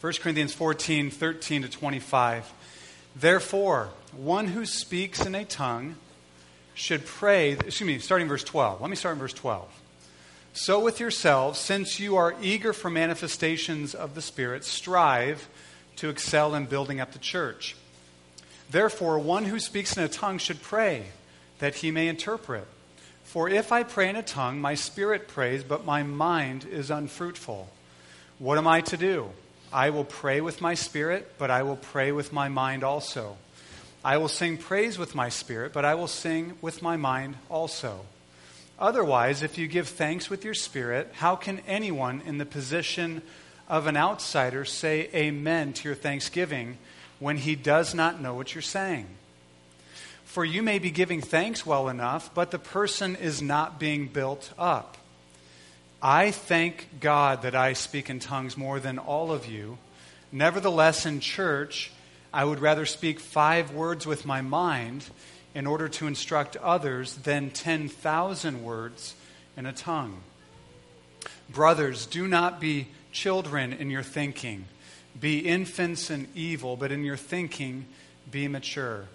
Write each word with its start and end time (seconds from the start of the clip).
1 0.00 0.12
Corinthians 0.20 0.54
14, 0.54 1.10
13 1.10 1.62
to 1.62 1.68
25. 1.68 2.52
Therefore, 3.16 3.88
one 4.16 4.46
who 4.46 4.64
speaks 4.64 5.26
in 5.26 5.34
a 5.34 5.44
tongue 5.44 5.96
should 6.74 7.04
pray, 7.04 7.52
excuse 7.52 7.82
me, 7.82 7.98
starting 7.98 8.28
verse 8.28 8.44
12. 8.44 8.80
Let 8.80 8.90
me 8.90 8.96
start 8.96 9.14
in 9.14 9.18
verse 9.18 9.32
12. 9.32 9.68
So 10.52 10.78
with 10.78 11.00
yourselves, 11.00 11.58
since 11.58 11.98
you 11.98 12.16
are 12.16 12.36
eager 12.40 12.72
for 12.72 12.90
manifestations 12.90 13.92
of 13.92 14.14
the 14.14 14.22
Spirit, 14.22 14.64
strive 14.64 15.48
to 15.96 16.08
excel 16.10 16.54
in 16.54 16.66
building 16.66 17.00
up 17.00 17.10
the 17.10 17.18
church. 17.18 17.74
Therefore, 18.70 19.18
one 19.18 19.46
who 19.46 19.58
speaks 19.58 19.96
in 19.96 20.04
a 20.04 20.08
tongue 20.08 20.38
should 20.38 20.62
pray 20.62 21.06
that 21.58 21.76
he 21.76 21.90
may 21.90 22.06
interpret. 22.06 22.68
For 23.24 23.48
if 23.48 23.72
I 23.72 23.82
pray 23.82 24.08
in 24.08 24.16
a 24.16 24.22
tongue, 24.22 24.60
my 24.60 24.74
spirit 24.74 25.26
prays, 25.26 25.64
but 25.64 25.84
my 25.84 26.04
mind 26.04 26.64
is 26.64 26.88
unfruitful. 26.88 27.68
What 28.38 28.58
am 28.58 28.68
I 28.68 28.80
to 28.82 28.96
do? 28.96 29.30
I 29.72 29.90
will 29.90 30.04
pray 30.04 30.40
with 30.40 30.60
my 30.60 30.74
spirit, 30.74 31.34
but 31.38 31.50
I 31.50 31.62
will 31.62 31.76
pray 31.76 32.12
with 32.12 32.32
my 32.32 32.48
mind 32.48 32.84
also. 32.84 33.36
I 34.04 34.16
will 34.16 34.28
sing 34.28 34.56
praise 34.56 34.98
with 34.98 35.14
my 35.14 35.28
spirit, 35.28 35.72
but 35.72 35.84
I 35.84 35.94
will 35.94 36.06
sing 36.06 36.54
with 36.62 36.82
my 36.82 36.96
mind 36.96 37.36
also. 37.50 38.06
Otherwise, 38.78 39.42
if 39.42 39.58
you 39.58 39.66
give 39.66 39.88
thanks 39.88 40.30
with 40.30 40.44
your 40.44 40.54
spirit, 40.54 41.10
how 41.14 41.34
can 41.36 41.60
anyone 41.66 42.22
in 42.24 42.38
the 42.38 42.46
position 42.46 43.22
of 43.68 43.86
an 43.86 43.96
outsider 43.96 44.64
say 44.64 45.10
amen 45.14 45.72
to 45.74 45.88
your 45.88 45.96
thanksgiving 45.96 46.78
when 47.18 47.36
he 47.36 47.56
does 47.56 47.94
not 47.94 48.20
know 48.20 48.34
what 48.34 48.54
you're 48.54 48.62
saying? 48.62 49.06
For 50.24 50.44
you 50.44 50.62
may 50.62 50.78
be 50.78 50.90
giving 50.90 51.20
thanks 51.20 51.66
well 51.66 51.88
enough, 51.88 52.32
but 52.34 52.50
the 52.50 52.58
person 52.58 53.16
is 53.16 53.42
not 53.42 53.80
being 53.80 54.06
built 54.06 54.52
up. 54.56 54.96
I 56.00 56.30
thank 56.30 57.00
God 57.00 57.42
that 57.42 57.56
I 57.56 57.72
speak 57.72 58.08
in 58.08 58.20
tongues 58.20 58.56
more 58.56 58.78
than 58.78 58.98
all 58.98 59.32
of 59.32 59.46
you. 59.46 59.78
Nevertheless, 60.30 61.06
in 61.06 61.18
church, 61.18 61.90
I 62.32 62.44
would 62.44 62.60
rather 62.60 62.86
speak 62.86 63.18
five 63.18 63.72
words 63.72 64.06
with 64.06 64.24
my 64.24 64.40
mind 64.40 65.04
in 65.54 65.66
order 65.66 65.88
to 65.88 66.06
instruct 66.06 66.56
others 66.56 67.16
than 67.16 67.50
10,000 67.50 68.62
words 68.62 69.16
in 69.56 69.66
a 69.66 69.72
tongue. 69.72 70.20
Brothers, 71.50 72.06
do 72.06 72.28
not 72.28 72.60
be 72.60 72.88
children 73.10 73.72
in 73.72 73.90
your 73.90 74.04
thinking. 74.04 74.66
Be 75.18 75.40
infants 75.40 76.10
in 76.10 76.28
evil, 76.34 76.76
but 76.76 76.92
in 76.92 77.02
your 77.02 77.16
thinking, 77.16 77.86
be 78.30 78.46
mature. 78.46 79.06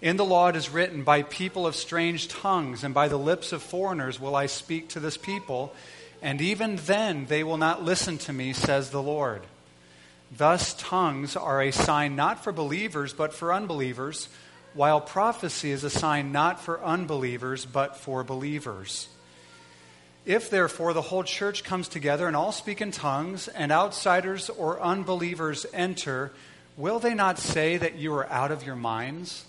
In 0.00 0.16
the 0.16 0.24
law 0.24 0.48
it 0.48 0.56
is 0.56 0.70
written, 0.70 1.02
By 1.02 1.22
people 1.22 1.66
of 1.66 1.74
strange 1.74 2.28
tongues 2.28 2.84
and 2.84 2.94
by 2.94 3.08
the 3.08 3.18
lips 3.18 3.52
of 3.52 3.62
foreigners 3.62 4.18
will 4.20 4.36
I 4.36 4.46
speak 4.46 4.88
to 4.90 5.00
this 5.00 5.16
people, 5.16 5.74
and 6.22 6.40
even 6.40 6.76
then 6.76 7.26
they 7.26 7.44
will 7.44 7.56
not 7.56 7.84
listen 7.84 8.18
to 8.18 8.32
me, 8.32 8.52
says 8.52 8.90
the 8.90 9.02
Lord. 9.02 9.42
Thus, 10.36 10.74
tongues 10.74 11.36
are 11.36 11.62
a 11.62 11.70
sign 11.70 12.16
not 12.16 12.44
for 12.44 12.52
believers, 12.52 13.12
but 13.12 13.32
for 13.32 13.52
unbelievers, 13.52 14.28
while 14.74 15.00
prophecy 15.00 15.70
is 15.70 15.84
a 15.84 15.90
sign 15.90 16.32
not 16.32 16.60
for 16.60 16.84
unbelievers, 16.84 17.64
but 17.64 17.96
for 17.96 18.22
believers. 18.24 19.08
If, 20.26 20.50
therefore, 20.50 20.92
the 20.92 21.02
whole 21.02 21.24
church 21.24 21.64
comes 21.64 21.88
together 21.88 22.26
and 22.26 22.36
all 22.36 22.52
speak 22.52 22.82
in 22.82 22.90
tongues, 22.90 23.48
and 23.48 23.72
outsiders 23.72 24.50
or 24.50 24.80
unbelievers 24.80 25.64
enter, 25.72 26.32
will 26.76 26.98
they 26.98 27.14
not 27.14 27.38
say 27.38 27.78
that 27.78 27.96
you 27.96 28.12
are 28.14 28.30
out 28.30 28.52
of 28.52 28.66
your 28.66 28.76
minds? 28.76 29.46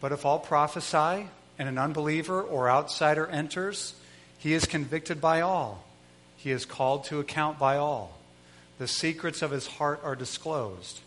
But 0.00 0.12
if 0.12 0.24
all 0.24 0.38
prophesy, 0.38 1.28
and 1.58 1.68
an 1.68 1.76
unbeliever 1.76 2.40
or 2.40 2.70
outsider 2.70 3.26
enters, 3.26 3.94
he 4.38 4.54
is 4.54 4.64
convicted 4.64 5.20
by 5.20 5.40
all. 5.40 5.84
He 6.36 6.50
is 6.50 6.64
called 6.64 7.04
to 7.04 7.18
account 7.18 7.58
by 7.58 7.76
all. 7.76 8.18
The 8.78 8.88
secrets 8.88 9.42
of 9.42 9.50
his 9.50 9.66
heart 9.66 10.00
are 10.04 10.14
disclosed. 10.14 11.00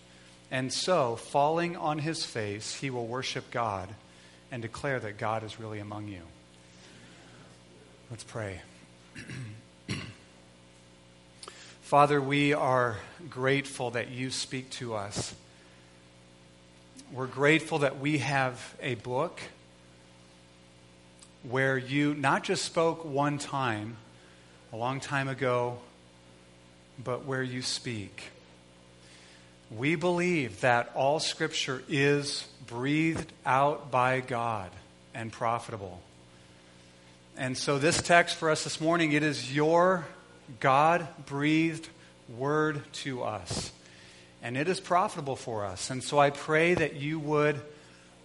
And 0.51 0.73
so, 0.73 1.15
falling 1.15 1.77
on 1.77 1.99
his 1.99 2.25
face, 2.25 2.75
he 2.75 2.89
will 2.89 3.07
worship 3.07 3.49
God 3.51 3.87
and 4.51 4.61
declare 4.61 4.99
that 4.99 5.17
God 5.17 5.43
is 5.43 5.59
really 5.59 5.79
among 5.79 6.09
you. 6.09 6.21
Let's 8.09 8.25
pray. 8.25 8.59
Father, 11.81 12.21
we 12.21 12.51
are 12.53 12.97
grateful 13.29 13.91
that 13.91 14.09
you 14.09 14.29
speak 14.29 14.69
to 14.71 14.95
us. 14.95 15.33
We're 17.13 17.27
grateful 17.27 17.79
that 17.79 17.99
we 17.99 18.17
have 18.17 18.75
a 18.81 18.95
book 18.95 19.39
where 21.43 21.77
you 21.77 22.13
not 22.13 22.43
just 22.43 22.65
spoke 22.65 23.03
one 23.05 23.37
time, 23.37 23.97
a 24.71 24.77
long 24.77 24.99
time 24.99 25.27
ago, 25.27 25.77
but 27.03 27.25
where 27.25 27.43
you 27.43 27.61
speak. 27.61 28.23
We 29.75 29.95
believe 29.95 30.61
that 30.61 30.91
all 30.95 31.19
Scripture 31.19 31.81
is 31.87 32.47
breathed 32.67 33.31
out 33.45 33.89
by 33.89 34.19
God 34.19 34.69
and 35.13 35.31
profitable. 35.31 36.01
And 37.37 37.57
so, 37.57 37.79
this 37.79 38.01
text 38.01 38.35
for 38.35 38.49
us 38.49 38.63
this 38.63 38.81
morning, 38.81 39.13
it 39.13 39.23
is 39.23 39.53
your 39.53 40.05
God 40.59 41.07
breathed 41.25 41.87
word 42.37 42.81
to 42.93 43.23
us. 43.23 43.71
And 44.43 44.57
it 44.57 44.67
is 44.67 44.79
profitable 44.79 45.35
for 45.35 45.65
us. 45.65 45.89
And 45.89 46.03
so, 46.03 46.19
I 46.19 46.29
pray 46.29 46.73
that 46.73 46.97
you 46.97 47.19
would 47.19 47.61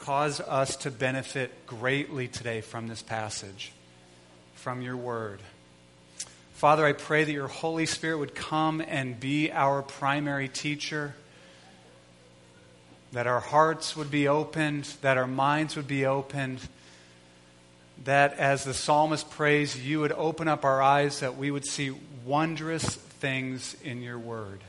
cause 0.07 0.41
us 0.41 0.77
to 0.77 0.89
benefit 0.89 1.67
greatly 1.67 2.29
today 2.29 2.61
from 2.61 2.87
this 2.87 3.03
passage, 3.03 3.73
from 4.55 4.81
your 4.81 4.97
word. 4.97 5.41
Father, 6.55 6.87
I 6.87 6.93
pray 6.93 7.25
that 7.25 7.33
your 7.33 7.49
Holy 7.49 7.87
Spirit 7.87 8.19
would 8.19 8.33
come 8.33 8.81
and 8.81 9.19
be 9.19 9.51
our 9.51 9.83
primary 9.83 10.47
teacher, 10.47 11.17
that 13.11 13.27
our 13.27 13.41
hearts 13.41 13.97
would 13.97 14.09
be 14.09 14.29
opened, 14.29 14.85
that 15.01 15.19
our 15.19 15.27
minds 15.27 15.75
would 15.75 15.89
be 15.89 16.07
opened, 16.07 16.61
that 18.05 18.35
as 18.35 18.63
the 18.63 18.75
psalmist 18.75 19.29
prays, 19.31 19.77
you 19.85 19.99
would 19.99 20.13
open 20.13 20.47
up 20.47 20.65
our 20.65 20.81
eyes 20.81 21.19
that 21.19 21.37
we 21.37 21.51
would 21.51 21.67
see 21.67 21.91
wondrous 22.25 22.95
things 22.95 23.75
in 23.83 24.03
your 24.03 24.21
word. 24.21 24.61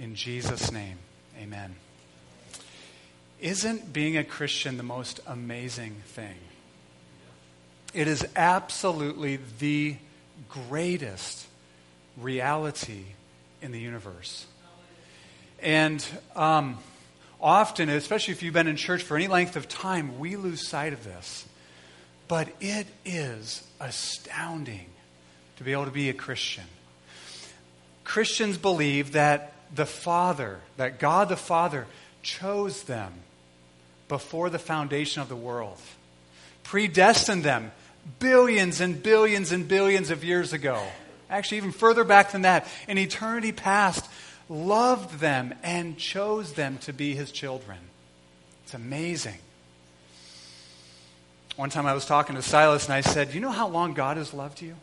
In 0.00 0.16
Jesus' 0.16 0.72
name, 0.72 0.98
amen. 1.40 1.76
Isn't 3.40 3.92
being 3.92 4.18
a 4.18 4.24
Christian 4.24 4.76
the 4.76 4.82
most 4.82 5.20
amazing 5.26 5.96
thing? 6.08 6.36
It 7.94 8.06
is 8.06 8.26
absolutely 8.36 9.38
the 9.58 9.96
greatest 10.48 11.46
reality 12.18 13.04
in 13.62 13.72
the 13.72 13.80
universe. 13.80 14.46
And 15.62 16.04
um, 16.36 16.78
often, 17.40 17.88
especially 17.88 18.32
if 18.32 18.42
you've 18.42 18.54
been 18.54 18.66
in 18.66 18.76
church 18.76 19.02
for 19.02 19.16
any 19.16 19.26
length 19.26 19.56
of 19.56 19.68
time, 19.68 20.18
we 20.18 20.36
lose 20.36 20.66
sight 20.66 20.92
of 20.92 21.02
this. 21.02 21.46
But 22.28 22.48
it 22.60 22.86
is 23.06 23.66
astounding 23.80 24.86
to 25.56 25.64
be 25.64 25.72
able 25.72 25.86
to 25.86 25.90
be 25.90 26.10
a 26.10 26.14
Christian. 26.14 26.64
Christians 28.04 28.58
believe 28.58 29.12
that 29.12 29.54
the 29.74 29.86
Father, 29.86 30.60
that 30.76 30.98
God 30.98 31.30
the 31.30 31.36
Father, 31.36 31.86
chose 32.22 32.82
them 32.82 33.14
before 34.10 34.50
the 34.50 34.58
foundation 34.58 35.22
of 35.22 35.30
the 35.30 35.36
world, 35.36 35.78
predestined 36.64 37.44
them 37.44 37.70
billions 38.18 38.80
and 38.82 39.02
billions 39.02 39.52
and 39.52 39.66
billions 39.66 40.10
of 40.10 40.22
years 40.22 40.52
ago. 40.52 40.82
Actually, 41.30 41.58
even 41.58 41.72
further 41.72 42.04
back 42.04 42.32
than 42.32 42.42
that, 42.42 42.66
in 42.88 42.98
eternity 42.98 43.52
past, 43.52 44.04
loved 44.48 45.20
them 45.20 45.54
and 45.62 45.96
chose 45.96 46.54
them 46.54 46.76
to 46.78 46.92
be 46.92 47.14
his 47.14 47.30
children. 47.30 47.78
It's 48.64 48.74
amazing. 48.74 49.38
One 51.54 51.70
time 51.70 51.86
I 51.86 51.94
was 51.94 52.04
talking 52.04 52.34
to 52.34 52.42
Silas 52.42 52.86
and 52.86 52.94
I 52.94 53.02
said, 53.02 53.32
You 53.32 53.40
know 53.40 53.52
how 53.52 53.68
long 53.68 53.94
God 53.94 54.16
has 54.16 54.34
loved 54.34 54.60
you? 54.60 54.74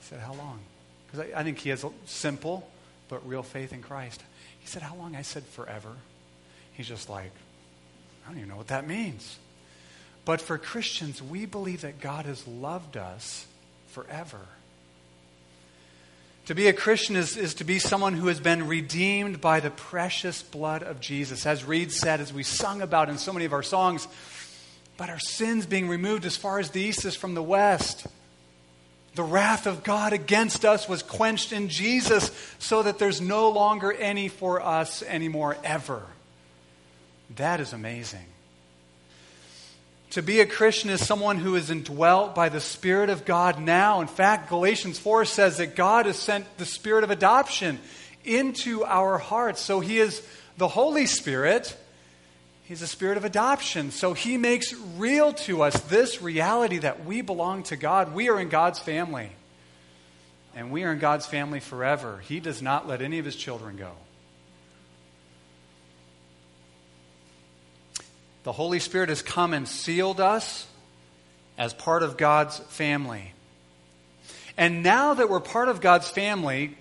He 0.00 0.06
said, 0.06 0.20
How 0.20 0.34
long? 0.34 0.60
Because 1.06 1.28
I, 1.32 1.40
I 1.40 1.42
think 1.42 1.58
he 1.58 1.70
has 1.70 1.82
a 1.82 1.90
simple 2.06 2.68
but 3.08 3.26
real 3.28 3.42
faith 3.42 3.72
in 3.72 3.82
Christ. 3.82 4.22
He 4.60 4.68
said, 4.68 4.82
How 4.82 4.94
long? 4.94 5.16
I 5.16 5.22
said, 5.22 5.42
Forever. 5.42 5.90
He's 6.72 6.86
just 6.86 7.08
like, 7.08 7.32
I 8.30 8.32
don't 8.32 8.42
even 8.42 8.50
know 8.50 8.58
what 8.58 8.68
that 8.68 8.86
means. 8.86 9.38
But 10.24 10.40
for 10.40 10.56
Christians, 10.56 11.20
we 11.20 11.46
believe 11.46 11.80
that 11.80 12.00
God 12.00 12.26
has 12.26 12.46
loved 12.46 12.96
us 12.96 13.44
forever. 13.88 14.38
To 16.46 16.54
be 16.54 16.68
a 16.68 16.72
Christian 16.72 17.16
is, 17.16 17.36
is 17.36 17.54
to 17.54 17.64
be 17.64 17.80
someone 17.80 18.14
who 18.14 18.28
has 18.28 18.38
been 18.38 18.68
redeemed 18.68 19.40
by 19.40 19.58
the 19.58 19.70
precious 19.72 20.42
blood 20.42 20.84
of 20.84 21.00
Jesus. 21.00 21.44
As 21.44 21.64
Reed 21.64 21.90
said, 21.90 22.20
as 22.20 22.32
we 22.32 22.44
sung 22.44 22.82
about 22.82 23.08
in 23.08 23.18
so 23.18 23.32
many 23.32 23.46
of 23.46 23.52
our 23.52 23.64
songs, 23.64 24.06
but 24.96 25.10
our 25.10 25.18
sins 25.18 25.66
being 25.66 25.88
removed 25.88 26.24
as 26.24 26.36
far 26.36 26.60
as 26.60 26.70
the 26.70 26.80
east 26.80 27.04
is 27.04 27.16
from 27.16 27.34
the 27.34 27.42
west. 27.42 28.06
The 29.16 29.24
wrath 29.24 29.66
of 29.66 29.82
God 29.82 30.12
against 30.12 30.64
us 30.64 30.88
was 30.88 31.02
quenched 31.02 31.52
in 31.52 31.68
Jesus 31.68 32.30
so 32.60 32.84
that 32.84 33.00
there's 33.00 33.20
no 33.20 33.48
longer 33.48 33.92
any 33.92 34.28
for 34.28 34.62
us 34.64 35.02
anymore, 35.02 35.56
ever. 35.64 36.04
That 37.36 37.60
is 37.60 37.72
amazing. 37.72 38.26
To 40.10 40.22
be 40.22 40.40
a 40.40 40.46
Christian 40.46 40.90
is 40.90 41.06
someone 41.06 41.38
who 41.38 41.54
is 41.54 41.70
indwelt 41.70 42.34
by 42.34 42.48
the 42.48 42.60
Spirit 42.60 43.10
of 43.10 43.24
God 43.24 43.60
now. 43.60 44.00
In 44.00 44.08
fact, 44.08 44.48
Galatians 44.48 44.98
4 44.98 45.24
says 45.24 45.58
that 45.58 45.76
God 45.76 46.06
has 46.06 46.18
sent 46.18 46.58
the 46.58 46.66
Spirit 46.66 47.04
of 47.04 47.10
adoption 47.10 47.78
into 48.24 48.84
our 48.84 49.18
hearts. 49.18 49.60
So 49.60 49.78
He 49.78 49.98
is 49.98 50.20
the 50.56 50.66
Holy 50.66 51.06
Spirit. 51.06 51.76
He's 52.64 52.82
a 52.82 52.86
spirit 52.86 53.16
of 53.16 53.24
adoption. 53.24 53.90
So 53.90 54.12
He 54.12 54.36
makes 54.36 54.74
real 54.96 55.32
to 55.32 55.62
us 55.62 55.80
this 55.82 56.22
reality 56.22 56.78
that 56.78 57.04
we 57.04 57.20
belong 57.20 57.62
to 57.64 57.76
God. 57.76 58.14
We 58.14 58.28
are 58.28 58.40
in 58.40 58.48
God's 58.48 58.78
family. 58.78 59.30
And 60.54 60.70
we 60.70 60.82
are 60.84 60.92
in 60.92 60.98
God's 60.98 61.26
family 61.26 61.60
forever. 61.60 62.20
He 62.26 62.40
does 62.40 62.60
not 62.60 62.88
let 62.88 63.00
any 63.00 63.18
of 63.18 63.24
His 63.24 63.36
children 63.36 63.76
go. 63.76 63.92
The 68.50 68.54
Holy 68.54 68.80
Spirit 68.80 69.10
has 69.10 69.22
come 69.22 69.54
and 69.54 69.68
sealed 69.68 70.20
us 70.20 70.66
as 71.56 71.72
part 71.72 72.02
of 72.02 72.16
God's 72.16 72.58
family. 72.58 73.32
And 74.56 74.82
now 74.82 75.14
that 75.14 75.30
we're 75.30 75.38
part 75.38 75.68
of 75.68 75.80
God's 75.80 76.10
family, 76.10 76.76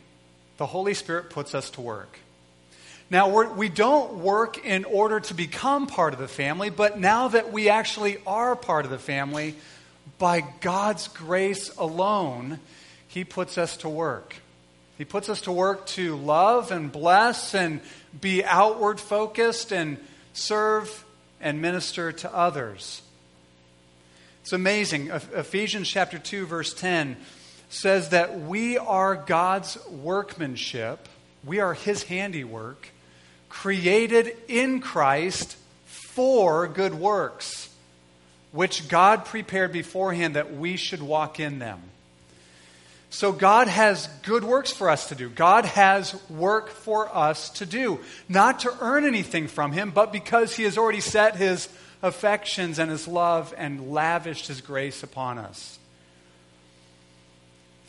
the 0.57 0.65
Holy 0.65 0.95
Spirit 0.95 1.29
puts 1.29 1.53
us 1.53 1.69
to 1.69 1.81
work. 1.81 2.17
Now, 3.11 3.29
we're, 3.29 3.53
we 3.53 3.69
do 3.69 3.83
not 3.83 4.15
work 4.15 4.65
in 4.65 4.83
order 4.83 5.19
to 5.19 5.35
become 5.35 5.85
part 5.85 6.13
of 6.13 6.19
the 6.19 6.27
family, 6.27 6.71
but 6.71 6.99
now 6.99 7.27
that 7.27 7.53
we 7.53 7.69
actually 7.69 8.17
are 8.25 8.55
part 8.55 8.85
of 8.85 8.89
the 8.89 8.97
family, 8.97 9.53
by 10.17 10.41
God's 10.61 11.07
grace 11.07 11.69
alone, 11.77 12.59
He 13.07 13.23
puts 13.23 13.59
us 13.59 13.77
to 13.77 13.89
work. 13.89 14.37
He 14.97 15.05
puts 15.05 15.29
us 15.29 15.41
to 15.41 15.51
work 15.51 15.85
to 15.89 16.15
love 16.15 16.71
and 16.71 16.91
bless 16.91 17.53
and 17.53 17.79
be 18.19 18.43
outward 18.43 18.99
focused 18.99 19.71
and 19.71 19.99
serve 20.33 21.05
and 21.41 21.61
minister 21.61 22.11
to 22.11 22.33
others. 22.35 23.01
It's 24.41 24.53
amazing. 24.53 25.07
Ephesians 25.07 25.87
chapter 25.87 26.17
2 26.17 26.45
verse 26.45 26.73
10 26.73 27.17
says 27.69 28.09
that 28.09 28.39
we 28.41 28.77
are 28.77 29.15
God's 29.15 29.77
workmanship. 29.87 31.07
We 31.45 31.59
are 31.59 31.73
his 31.73 32.03
handiwork, 32.03 32.89
created 33.47 34.35
in 34.47 34.81
Christ 34.81 35.55
for 35.85 36.67
good 36.67 36.95
works, 36.95 37.69
which 38.51 38.87
God 38.87 39.25
prepared 39.25 39.71
beforehand 39.71 40.35
that 40.35 40.55
we 40.55 40.75
should 40.75 41.01
walk 41.01 41.39
in 41.39 41.59
them. 41.59 41.79
So 43.09 43.31
God 43.31 43.67
has 43.67 44.07
good 44.23 44.43
works 44.43 44.71
for 44.71 44.89
us 44.89 45.09
to 45.09 45.15
do. 45.15 45.29
God 45.29 45.65
has 45.65 46.15
work 46.29 46.69
for 46.69 47.13
us 47.15 47.49
to 47.51 47.65
do. 47.65 47.99
Not 48.27 48.59
to 48.61 48.77
earn 48.81 49.03
anything 49.03 49.47
from 49.47 49.71
Him, 49.71 49.91
but 49.91 50.13
because 50.13 50.55
He 50.55 50.63
has 50.63 50.77
already 50.77 51.01
set 51.01 51.35
His 51.35 51.69
affections 52.03 52.77
and 52.77 52.91
His 52.91 53.07
love 53.07 53.53
and 53.57 53.91
lavished 53.91 54.47
His 54.47 54.61
grace 54.61 55.01
upon 55.01 55.39
us. 55.39 55.79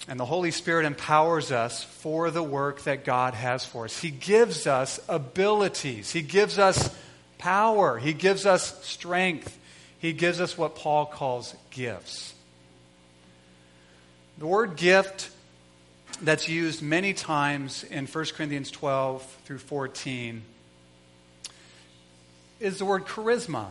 And 0.09 0.19
the 0.19 0.25
Holy 0.25 0.51
Spirit 0.51 0.87
empowers 0.87 1.53
us 1.53 1.85
for 1.85 2.31
the 2.31 2.43
work 2.43 2.83
that 2.85 3.05
God 3.05 3.35
has 3.35 3.65
for 3.65 3.85
us. 3.85 4.01
He 4.01 4.11
gives 4.11 4.67
us 4.67 4.99
abilities. 5.09 6.11
He 6.11 6.23
gives 6.23 6.59
us 6.59 6.97
power. 7.37 7.99
He 7.99 8.15
gives 8.15 8.47
us 8.47 8.85
strength. 8.87 9.59
He 9.99 10.15
gives 10.15 10.41
us 10.41 10.57
what 10.57 10.77
Paul 10.77 11.05
calls 11.05 11.55
gifts. 11.71 12.33
The 14.41 14.47
word 14.47 14.77
gift 14.77 15.29
that's 16.23 16.49
used 16.49 16.81
many 16.81 17.13
times 17.13 17.85
in 17.85 18.07
1 18.07 18.25
Corinthians 18.35 18.71
12 18.71 19.23
through 19.45 19.59
14 19.59 20.41
is 22.59 22.79
the 22.79 22.87
word 22.87 23.05
charisma. 23.05 23.67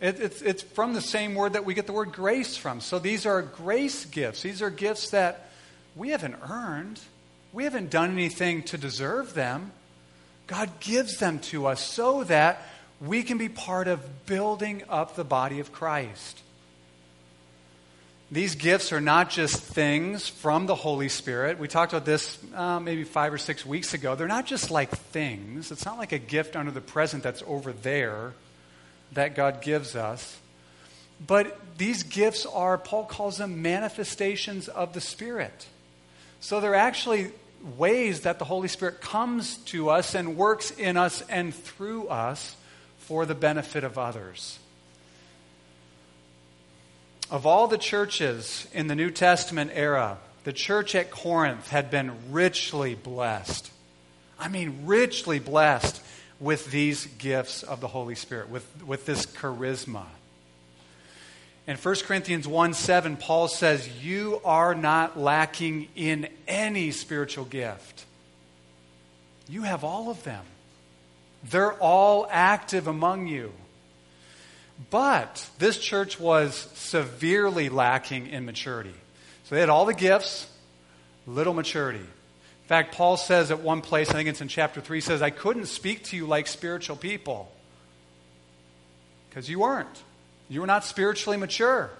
It, 0.00 0.18
it's, 0.18 0.42
it's 0.42 0.62
from 0.64 0.94
the 0.94 1.00
same 1.00 1.36
word 1.36 1.52
that 1.52 1.64
we 1.64 1.72
get 1.72 1.86
the 1.86 1.92
word 1.92 2.10
grace 2.10 2.56
from. 2.56 2.80
So 2.80 2.98
these 2.98 3.24
are 3.24 3.42
grace 3.42 4.06
gifts. 4.06 4.42
These 4.42 4.60
are 4.60 4.70
gifts 4.70 5.10
that 5.10 5.50
we 5.94 6.08
haven't 6.08 6.34
earned, 6.50 6.98
we 7.52 7.62
haven't 7.62 7.90
done 7.90 8.10
anything 8.10 8.64
to 8.64 8.76
deserve 8.76 9.34
them. 9.34 9.70
God 10.48 10.80
gives 10.80 11.18
them 11.18 11.38
to 11.38 11.66
us 11.66 11.80
so 11.80 12.24
that 12.24 12.60
we 13.00 13.22
can 13.22 13.38
be 13.38 13.48
part 13.48 13.86
of 13.86 14.26
building 14.26 14.82
up 14.88 15.14
the 15.14 15.22
body 15.22 15.60
of 15.60 15.70
Christ. 15.70 16.40
These 18.32 18.54
gifts 18.54 18.92
are 18.92 19.00
not 19.00 19.28
just 19.28 19.60
things 19.60 20.26
from 20.26 20.64
the 20.64 20.74
Holy 20.74 21.10
Spirit. 21.10 21.58
We 21.58 21.68
talked 21.68 21.92
about 21.92 22.06
this 22.06 22.38
uh, 22.54 22.80
maybe 22.80 23.04
five 23.04 23.30
or 23.30 23.36
six 23.36 23.66
weeks 23.66 23.92
ago. 23.92 24.14
They're 24.14 24.26
not 24.26 24.46
just 24.46 24.70
like 24.70 24.88
things. 24.88 25.70
It's 25.70 25.84
not 25.84 25.98
like 25.98 26.12
a 26.12 26.18
gift 26.18 26.56
under 26.56 26.70
the 26.70 26.80
present 26.80 27.22
that's 27.22 27.42
over 27.46 27.74
there 27.74 28.32
that 29.12 29.34
God 29.34 29.60
gives 29.60 29.94
us. 29.94 30.38
But 31.26 31.60
these 31.76 32.04
gifts 32.04 32.46
are, 32.46 32.78
Paul 32.78 33.04
calls 33.04 33.36
them 33.36 33.60
manifestations 33.60 34.66
of 34.66 34.94
the 34.94 35.02
Spirit. 35.02 35.66
So 36.40 36.58
they're 36.60 36.74
actually 36.74 37.32
ways 37.76 38.22
that 38.22 38.38
the 38.38 38.46
Holy 38.46 38.68
Spirit 38.68 39.02
comes 39.02 39.58
to 39.66 39.90
us 39.90 40.14
and 40.14 40.38
works 40.38 40.70
in 40.70 40.96
us 40.96 41.22
and 41.28 41.54
through 41.54 42.08
us 42.08 42.56
for 42.96 43.26
the 43.26 43.34
benefit 43.34 43.84
of 43.84 43.98
others. 43.98 44.58
Of 47.32 47.46
all 47.46 47.66
the 47.66 47.78
churches 47.78 48.68
in 48.74 48.88
the 48.88 48.94
New 48.94 49.10
Testament 49.10 49.70
era, 49.72 50.18
the 50.44 50.52
church 50.52 50.94
at 50.94 51.10
Corinth 51.10 51.70
had 51.70 51.90
been 51.90 52.12
richly 52.30 52.94
blessed. 52.94 53.70
I 54.38 54.48
mean, 54.48 54.84
richly 54.84 55.38
blessed 55.38 56.02
with 56.38 56.70
these 56.70 57.06
gifts 57.06 57.62
of 57.62 57.80
the 57.80 57.88
Holy 57.88 58.16
Spirit, 58.16 58.50
with, 58.50 58.66
with 58.86 59.06
this 59.06 59.24
charisma. 59.24 60.04
In 61.66 61.78
1 61.78 61.94
Corinthians 62.04 62.46
1 62.46 62.74
7, 62.74 63.16
Paul 63.16 63.48
says, 63.48 63.88
You 64.04 64.42
are 64.44 64.74
not 64.74 65.18
lacking 65.18 65.88
in 65.96 66.28
any 66.46 66.90
spiritual 66.90 67.46
gift. 67.46 68.04
You 69.48 69.62
have 69.62 69.84
all 69.84 70.10
of 70.10 70.22
them, 70.24 70.44
they're 71.42 71.72
all 71.72 72.28
active 72.30 72.88
among 72.88 73.26
you. 73.26 73.54
But 74.90 75.48
this 75.58 75.78
church 75.78 76.18
was 76.18 76.54
severely 76.74 77.68
lacking 77.68 78.28
in 78.28 78.44
maturity. 78.44 78.94
So 79.44 79.54
they 79.54 79.60
had 79.60 79.70
all 79.70 79.84
the 79.84 79.94
gifts, 79.94 80.48
little 81.26 81.54
maturity. 81.54 81.98
In 81.98 82.68
fact, 82.68 82.94
Paul 82.94 83.16
says 83.16 83.50
at 83.50 83.60
one 83.60 83.82
place, 83.82 84.10
I 84.10 84.14
think 84.14 84.28
it's 84.28 84.40
in 84.40 84.48
chapter 84.48 84.80
3, 84.80 85.00
says, 85.00 85.22
I 85.22 85.30
couldn't 85.30 85.66
speak 85.66 86.04
to 86.04 86.16
you 86.16 86.26
like 86.26 86.46
spiritual 86.46 86.96
people. 86.96 87.52
Because 89.28 89.48
you 89.48 89.60
weren't. 89.60 90.02
You 90.48 90.60
were 90.60 90.66
not 90.66 90.84
spiritually 90.84 91.36
mature. 91.36 91.90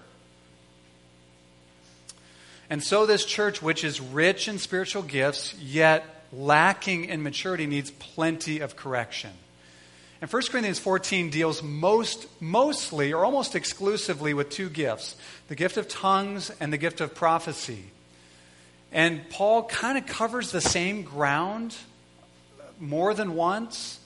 And 2.69 2.81
so, 2.81 3.05
this 3.05 3.25
church, 3.25 3.61
which 3.61 3.83
is 3.83 3.99
rich 3.99 4.47
in 4.47 4.57
spiritual 4.57 5.03
gifts, 5.03 5.53
yet 5.55 6.05
lacking 6.31 7.05
in 7.05 7.21
maturity, 7.21 7.67
needs 7.67 7.91
plenty 7.91 8.59
of 8.59 8.75
correction. 8.75 9.31
And 10.23 10.31
1 10.31 10.41
Corinthians 10.43 10.79
14 10.79 11.31
deals 11.31 11.61
most, 11.61 12.27
mostly 12.39 13.11
or 13.11 13.25
almost 13.25 13.57
exclusively 13.57 14.33
with 14.33 14.49
two 14.49 14.69
gifts 14.69 15.17
the 15.49 15.55
gift 15.55 15.75
of 15.75 15.89
tongues 15.89 16.49
and 16.61 16.71
the 16.71 16.77
gift 16.77 17.01
of 17.01 17.13
prophecy. 17.13 17.83
And 18.93 19.29
Paul 19.29 19.63
kind 19.63 19.97
of 19.97 20.05
covers 20.05 20.53
the 20.53 20.61
same 20.61 21.01
ground 21.01 21.75
more 22.79 23.13
than 23.13 23.35
once. 23.35 23.99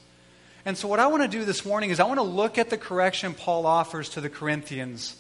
And 0.66 0.76
so, 0.76 0.88
what 0.88 1.00
I 1.00 1.06
want 1.06 1.22
to 1.22 1.30
do 1.30 1.46
this 1.46 1.64
morning 1.64 1.92
is 1.92 2.00
I 2.00 2.06
want 2.06 2.18
to 2.18 2.24
look 2.24 2.58
at 2.58 2.72
the 2.72 2.80
correction 2.80 3.36
Paul 3.36 3.68
offers 3.68 4.10
to 4.10 4.20
the 4.20 4.28
Corinthians 4.28 5.16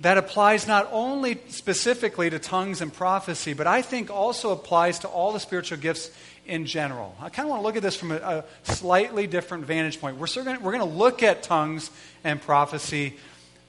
that 0.00 0.16
applies 0.16 0.66
not 0.66 0.88
only 0.92 1.40
specifically 1.48 2.30
to 2.30 2.38
tongues 2.38 2.80
and 2.80 2.92
prophecy, 2.92 3.52
but 3.52 3.66
I 3.66 3.82
think 3.82 4.10
also 4.10 4.52
applies 4.52 5.00
to 5.00 5.08
all 5.08 5.32
the 5.32 5.40
spiritual 5.40 5.78
gifts 5.78 6.10
in 6.46 6.66
general. 6.66 7.14
I 7.20 7.28
kind 7.30 7.46
of 7.46 7.50
want 7.50 7.62
to 7.62 7.66
look 7.66 7.76
at 7.76 7.82
this 7.82 7.96
from 7.96 8.12
a, 8.12 8.16
a 8.16 8.44
slightly 8.62 9.26
different 9.26 9.66
vantage 9.66 10.00
point. 10.00 10.16
We're, 10.16 10.28
we're 10.36 10.72
going 10.72 10.78
to 10.78 10.84
look 10.84 11.22
at 11.22 11.42
tongues 11.42 11.90
and 12.22 12.40
prophecy, 12.40 13.16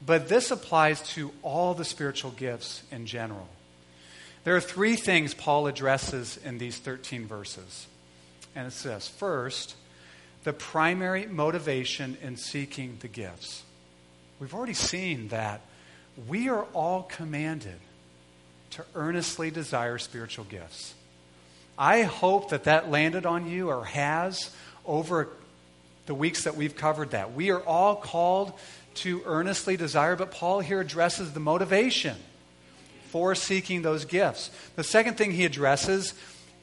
but 0.06 0.30
this 0.30 0.52
applies 0.52 1.02
to 1.14 1.32
all 1.42 1.74
the 1.74 1.86
spiritual 1.86 2.32
gifts 2.32 2.84
in 2.92 3.06
general. 3.06 3.48
There 4.44 4.56
are 4.56 4.62
three 4.62 4.96
things 4.96 5.34
Paul 5.34 5.68
addresses 5.68 6.40
in 6.44 6.58
these 6.58 6.78
13 6.78 7.28
verses. 7.28 7.88
And 8.56 8.68
it 8.68 8.74
says 8.74 9.08
first, 9.08 9.76
the 10.44 10.54
primary 10.54 11.26
motivation 11.26 12.18
in 12.22 12.38
seeking 12.38 12.98
the 13.02 13.08
gifts. 13.08 13.64
We've 14.40 14.54
already 14.54 14.74
seen 14.74 15.28
that 15.30 15.62
we 16.28 16.50
are 16.50 16.64
all 16.74 17.04
commanded 17.04 17.80
to 18.72 18.86
earnestly 18.96 19.52
desire 19.52 19.98
spiritual 19.98 20.46
gifts. 20.46 20.94
I 21.78 22.04
hope 22.04 22.50
that 22.50 22.66
that 22.66 22.92
landed 22.92 23.26
on 23.26 23.50
you 23.50 23.70
or 23.70 23.86
has 23.86 24.54
over 24.86 25.30
the 26.06 26.14
weeks 26.14 26.44
that 26.44 26.56
we've 26.56 26.76
covered 26.76 27.12
that. 27.12 27.34
We 27.34 27.52
are 27.52 27.62
all 27.62 27.96
called 27.96 28.54
to 28.96 29.22
earnestly 29.26 29.78
desire, 29.78 30.16
but 30.16 30.32
Paul 30.32 30.60
here 30.60 30.82
addresses 30.82 31.34
the 31.34 31.40
motivation 31.40 32.18
for 33.10 33.34
seeking 33.34 33.82
those 33.82 34.06
gifts. 34.06 34.52
The 34.76 34.84
second 34.84 35.18
thing 35.18 35.32
he 35.32 35.46
addresses 35.46 36.14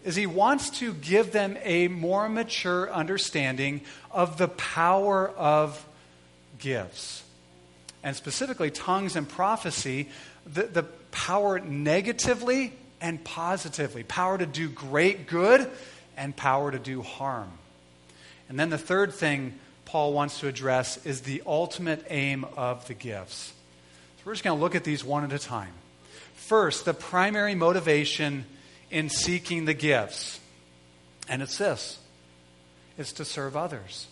is 0.04 0.16
he 0.16 0.26
wants 0.26 0.70
to 0.78 0.92
give 0.94 1.32
them 1.32 1.56
a 1.62 1.88
more 1.88 2.28
mature 2.28 2.92
understanding 2.92 3.80
of 4.10 4.38
the 4.38 4.48
power 4.48 5.28
of 5.30 5.84
gifts. 6.58 7.24
And 8.06 8.14
specifically 8.14 8.70
tongues 8.70 9.16
and 9.16 9.28
prophecy, 9.28 10.08
the, 10.46 10.62
the 10.62 10.84
power 11.10 11.58
negatively 11.58 12.72
and 13.00 13.22
positively 13.24 14.04
power 14.04 14.38
to 14.38 14.46
do 14.46 14.68
great 14.68 15.26
good 15.26 15.68
and 16.16 16.34
power 16.36 16.70
to 16.70 16.78
do 16.78 17.02
harm. 17.02 17.50
And 18.48 18.60
then 18.60 18.70
the 18.70 18.78
third 18.78 19.12
thing 19.12 19.58
Paul 19.86 20.12
wants 20.12 20.38
to 20.38 20.46
address 20.46 21.04
is 21.04 21.22
the 21.22 21.42
ultimate 21.46 22.06
aim 22.08 22.46
of 22.56 22.86
the 22.86 22.94
gifts. 22.94 23.52
So 24.18 24.22
we're 24.24 24.34
just 24.34 24.44
going 24.44 24.56
to 24.56 24.62
look 24.62 24.76
at 24.76 24.84
these 24.84 25.02
one 25.02 25.24
at 25.24 25.32
a 25.32 25.38
time. 25.40 25.72
First, 26.34 26.84
the 26.84 26.94
primary 26.94 27.56
motivation 27.56 28.44
in 28.88 29.08
seeking 29.08 29.64
the 29.64 29.74
gifts, 29.74 30.38
and 31.28 31.42
it's 31.42 31.58
this 31.58 31.98
it's 32.96 33.14
to 33.14 33.24
serve 33.24 33.56
others. 33.56 34.06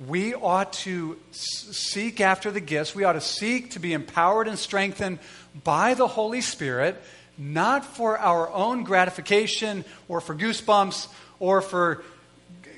We 0.00 0.34
ought 0.34 0.72
to 0.74 1.18
seek 1.30 2.20
after 2.20 2.50
the 2.50 2.60
gifts. 2.60 2.94
We 2.94 3.04
ought 3.04 3.12
to 3.12 3.20
seek 3.20 3.72
to 3.72 3.78
be 3.78 3.92
empowered 3.92 4.48
and 4.48 4.58
strengthened 4.58 5.18
by 5.62 5.94
the 5.94 6.08
Holy 6.08 6.40
Spirit, 6.40 7.00
not 7.38 7.84
for 7.84 8.18
our 8.18 8.50
own 8.50 8.84
gratification 8.84 9.84
or 10.08 10.20
for 10.20 10.34
goosebumps 10.34 11.08
or 11.38 11.60
for 11.60 12.02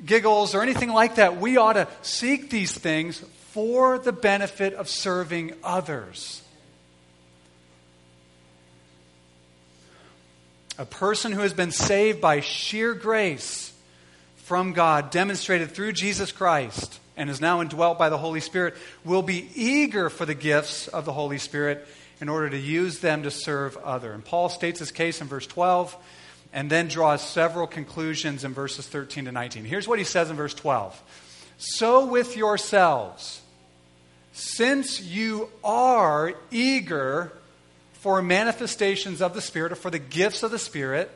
giggles 0.05 0.55
or 0.55 0.63
anything 0.63 0.91
like 0.91 1.17
that. 1.17 1.41
We 1.41 1.57
ought 1.57 1.75
to 1.75 1.89
seek 2.03 2.51
these 2.51 2.77
things 2.77 3.19
for 3.53 3.99
the 3.99 4.13
benefit 4.13 4.75
of 4.75 4.89
serving 4.89 5.53
others. 5.63 6.43
A 10.77 10.85
person 10.85 11.31
who 11.33 11.41
has 11.41 11.53
been 11.53 11.71
saved 11.71 12.21
by 12.21 12.41
sheer 12.41 12.95
grace 12.95 13.73
from 14.45 14.75
God, 14.75 15.11
demonstrated 15.11 15.71
through 15.71 15.93
Jesus 15.93 16.31
Christ, 16.31 17.01
and 17.17 17.31
is 17.31 17.41
now 17.41 17.63
indwelt 17.63 17.99
by 17.99 18.11
the 18.11 18.19
Holy 18.19 18.41
Spirit, 18.41 18.75
will 19.03 19.23
be 19.23 19.49
eager 19.55 20.11
for 20.11 20.27
the 20.27 20.35
gifts 20.35 20.87
of 20.87 21.07
the 21.07 21.15
Holy 21.15 21.39
Spirit 21.39 21.87
in 22.21 22.29
order 22.29 22.51
to 22.51 22.59
use 22.59 22.99
them 22.99 23.23
to 23.23 23.31
serve 23.31 23.77
other. 23.79 24.13
And 24.13 24.23
Paul 24.23 24.51
states 24.51 24.81
his 24.81 24.91
case 24.91 25.23
in 25.23 25.29
verse 25.29 25.47
12 25.47 25.97
and 26.53 26.69
then 26.69 26.89
draws 26.89 27.27
several 27.27 27.67
conclusions 27.67 28.45
in 28.45 28.53
verses 28.53 28.87
13 28.87 29.25
to 29.25 29.33
19. 29.33 29.65
Here's 29.65 29.89
what 29.89 29.99
he 29.99 30.05
says 30.05 30.29
in 30.29 30.37
verse 30.37 30.55
12 30.55 31.03
So 31.57 32.05
with 32.05 32.37
yourselves, 32.37 33.41
since 34.33 35.01
you 35.01 35.49
are 35.65 36.35
eager 36.51 37.33
for 37.95 38.21
manifestations 38.21 39.23
of 39.23 39.33
the 39.33 39.41
Spirit 39.41 39.73
or 39.73 39.77
for 39.77 39.91
the 39.91 39.99
gifts 39.99 40.43
of 40.43 40.51
the 40.51 40.59
Spirit, 40.59 41.11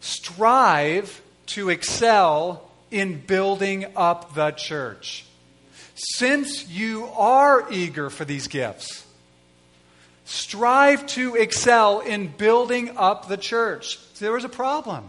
strive 0.00 1.22
to 1.46 1.70
excel 1.70 2.68
in 2.90 3.20
building 3.20 3.86
up 3.96 4.34
the 4.34 4.50
church. 4.52 5.24
Since 5.94 6.68
you 6.68 7.06
are 7.16 7.72
eager 7.72 8.10
for 8.10 8.24
these 8.24 8.48
gifts, 8.48 9.06
strive 10.24 11.06
to 11.06 11.36
excel 11.36 12.00
in 12.00 12.26
building 12.26 12.96
up 12.96 13.28
the 13.28 13.36
church. 13.36 13.98
So 14.14 14.24
there 14.24 14.32
was 14.32 14.44
a 14.44 14.50
problem. 14.50 15.08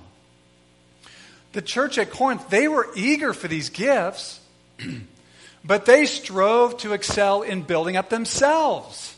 The 1.51 1.61
church 1.61 1.97
at 1.97 2.11
Corinth, 2.11 2.49
they 2.49 2.67
were 2.67 2.87
eager 2.95 3.33
for 3.33 3.47
these 3.47 3.69
gifts, 3.69 4.39
but 5.65 5.85
they 5.85 6.05
strove 6.05 6.77
to 6.77 6.93
excel 6.93 7.41
in 7.41 7.63
building 7.63 7.97
up 7.97 8.09
themselves. 8.09 9.15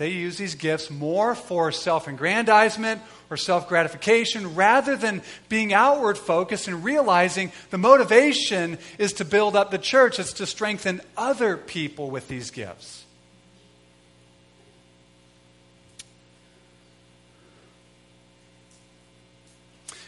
They 0.00 0.12
use 0.12 0.38
these 0.38 0.54
gifts 0.54 0.88
more 0.88 1.34
for 1.34 1.70
self 1.70 2.08
aggrandizement 2.08 3.02
or 3.28 3.36
self 3.36 3.68
gratification 3.68 4.54
rather 4.54 4.96
than 4.96 5.20
being 5.50 5.74
outward 5.74 6.16
focused 6.16 6.68
and 6.68 6.82
realizing 6.82 7.52
the 7.68 7.76
motivation 7.76 8.78
is 8.96 9.12
to 9.14 9.26
build 9.26 9.56
up 9.56 9.70
the 9.70 9.76
church, 9.76 10.18
it's 10.18 10.32
to 10.32 10.46
strengthen 10.46 11.02
other 11.18 11.58
people 11.58 12.08
with 12.08 12.28
these 12.28 12.50
gifts. 12.50 13.04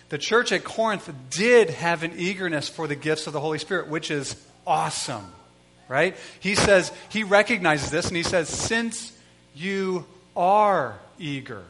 The 0.08 0.16
church 0.16 0.52
at 0.52 0.64
Corinth 0.64 1.12
did 1.28 1.68
have 1.68 2.02
an 2.02 2.14
eagerness 2.16 2.66
for 2.66 2.86
the 2.86 2.96
gifts 2.96 3.26
of 3.26 3.34
the 3.34 3.40
Holy 3.40 3.58
Spirit, 3.58 3.88
which 3.88 4.10
is 4.10 4.36
awesome, 4.66 5.30
right? 5.86 6.16
He 6.40 6.54
says, 6.54 6.90
he 7.10 7.24
recognizes 7.24 7.90
this 7.90 8.08
and 8.08 8.16
he 8.16 8.22
says, 8.22 8.48
since 8.48 9.12
you 9.54 10.06
are 10.36 10.98
eager 11.18 11.64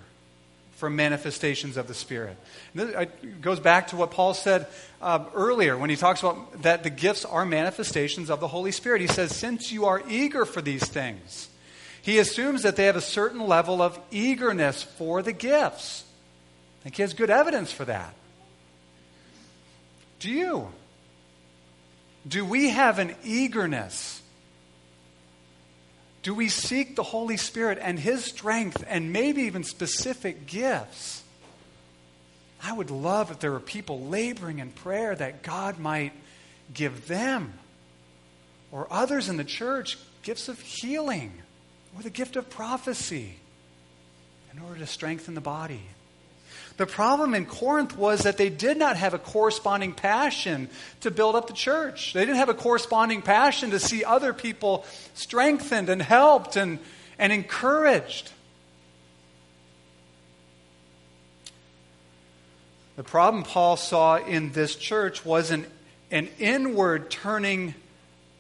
for 0.77 0.91
manifestations 0.91 1.77
of 1.77 1.87
the 1.87 1.95
Spirit. 1.95 2.37
and 2.75 2.91
It 2.91 3.41
goes 3.41 3.61
back 3.61 3.89
to 3.89 3.97
what 3.97 4.11
Paul 4.11 4.35
said 4.35 4.67
uh, 5.01 5.25
earlier 5.35 5.77
when 5.77 5.91
he 5.91 5.97
talks 5.97 6.21
about 6.21 6.63
that 6.63 6.83
the 6.83 6.91
gifts 6.91 7.25
are 7.25 7.45
manifestations 7.45 8.31
of 8.31 8.41
the 8.41 8.49
Holy 8.49 8.73
Spirit. 8.73 9.01
He 9.01 9.07
says, 9.07 9.35
since 9.35 9.71
you 9.71 9.85
are 9.85 10.03
eager 10.09 10.45
for 10.45 10.61
these 10.61 10.85
things, 10.85 11.49
he 12.03 12.19
assumes 12.19 12.63
that 12.63 12.77
they 12.77 12.87
have 12.87 12.97
a 12.97 13.01
certain 13.01 13.47
level 13.47 13.81
of 13.81 13.99
eagerness 14.11 14.83
for 14.83 15.23
the 15.23 15.33
gifts. 15.33 16.05
I 16.81 16.83
think 16.83 16.97
he 16.97 17.03
has 17.03 17.15
good 17.15 17.31
evidence 17.31 17.71
for 17.71 17.85
that. 17.85 18.15
Do 20.19 20.31
you? 20.31 20.69
Do 22.27 22.45
we 22.45 22.71
have 22.71 22.99
an 22.99 23.15
eagerness? 23.25 24.22
Do 26.23 26.35
we 26.35 26.49
seek 26.49 26.95
the 26.95 27.03
Holy 27.03 27.37
Spirit 27.37 27.79
and 27.81 27.99
His 27.99 28.25
strength 28.25 28.85
and 28.87 29.13
maybe 29.13 29.43
even 29.43 29.65
specific 29.65 30.47
gifts? 30.47 31.23
I 32.63 32.73
would 32.73 32.91
love 32.91 33.33
if 33.33 33.41
there 33.41 33.51
were 33.51 33.61
people 33.61 34.07
laboring 34.07 34.61
in 34.61 34.71
prayer 34.71 35.15
that 35.17 35.43
God 35.43 35.81
might 35.81 36.13
give 36.73 37.09
them 37.09 37.55
or 38.71 38.87
others 38.91 39.29
in 39.29 39.37
the 39.37 39.45
church 39.45 39.99
gifts 40.23 40.49
of 40.49 40.61
healing 40.61 41.33
or 41.97 42.03
the 42.03 42.11
gift 42.11 42.37
of 42.37 42.49
prophecy 42.49 43.35
in 44.53 44.61
order 44.61 44.79
to 44.79 44.87
strengthen 44.87 45.35
the 45.35 45.41
body. 45.41 45.83
The 46.77 46.87
problem 46.87 47.35
in 47.35 47.47
Corinth 47.47 47.97
was 47.97 48.23
that 48.23 48.39
they 48.39 48.49
did 48.49 48.77
not 48.77 48.97
have 48.97 49.15
a 49.15 49.19
corresponding 49.19 49.93
passion 49.93 50.69
to 51.01 51.11
build 51.11 51.37
up 51.37 51.47
the 51.47 51.53
church. 51.53 52.13
They 52.13 52.21
didn't 52.21 52.37
have 52.37 52.49
a 52.49 52.55
corresponding 52.55 53.23
passion 53.23 53.71
to 53.71 53.79
see 53.79 54.05
other 54.05 54.33
people 54.33 54.85
strengthened 55.15 55.89
and 55.89 56.01
helped 56.01 56.57
and, 56.57 56.79
and 57.19 57.33
encouraged. 57.33 58.33
The 62.97 63.05
problem 63.05 63.43
Paul 63.43 63.77
saw 63.77 64.17
in 64.17 64.53
this 64.53 64.77
church 64.77 65.25
was 65.25 65.51
an, 65.51 65.67
an 66.11 66.29
inward 66.39 67.11
turning 67.11 67.75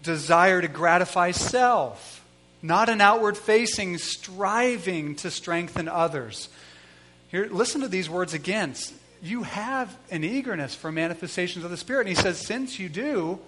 desire 0.02 0.60
to 0.60 0.68
gratify 0.68 1.30
self, 1.30 2.24
not 2.60 2.88
an 2.88 3.00
outward 3.00 3.36
facing 3.36 3.98
striving 3.98 5.16
to 5.16 5.30
strengthen 5.30 5.88
others. 5.88 6.48
Here, 7.32 7.48
listen 7.50 7.80
to 7.80 7.88
these 7.88 8.10
words 8.10 8.34
again. 8.34 8.74
You 9.22 9.42
have 9.42 9.96
an 10.10 10.22
eagerness 10.22 10.74
for 10.74 10.92
manifestations 10.92 11.64
of 11.64 11.70
the 11.70 11.78
Spirit. 11.78 12.06
And 12.06 12.14
he 12.14 12.22
says, 12.22 12.38
since 12.38 12.78
you 12.78 12.90
do, 12.90 13.38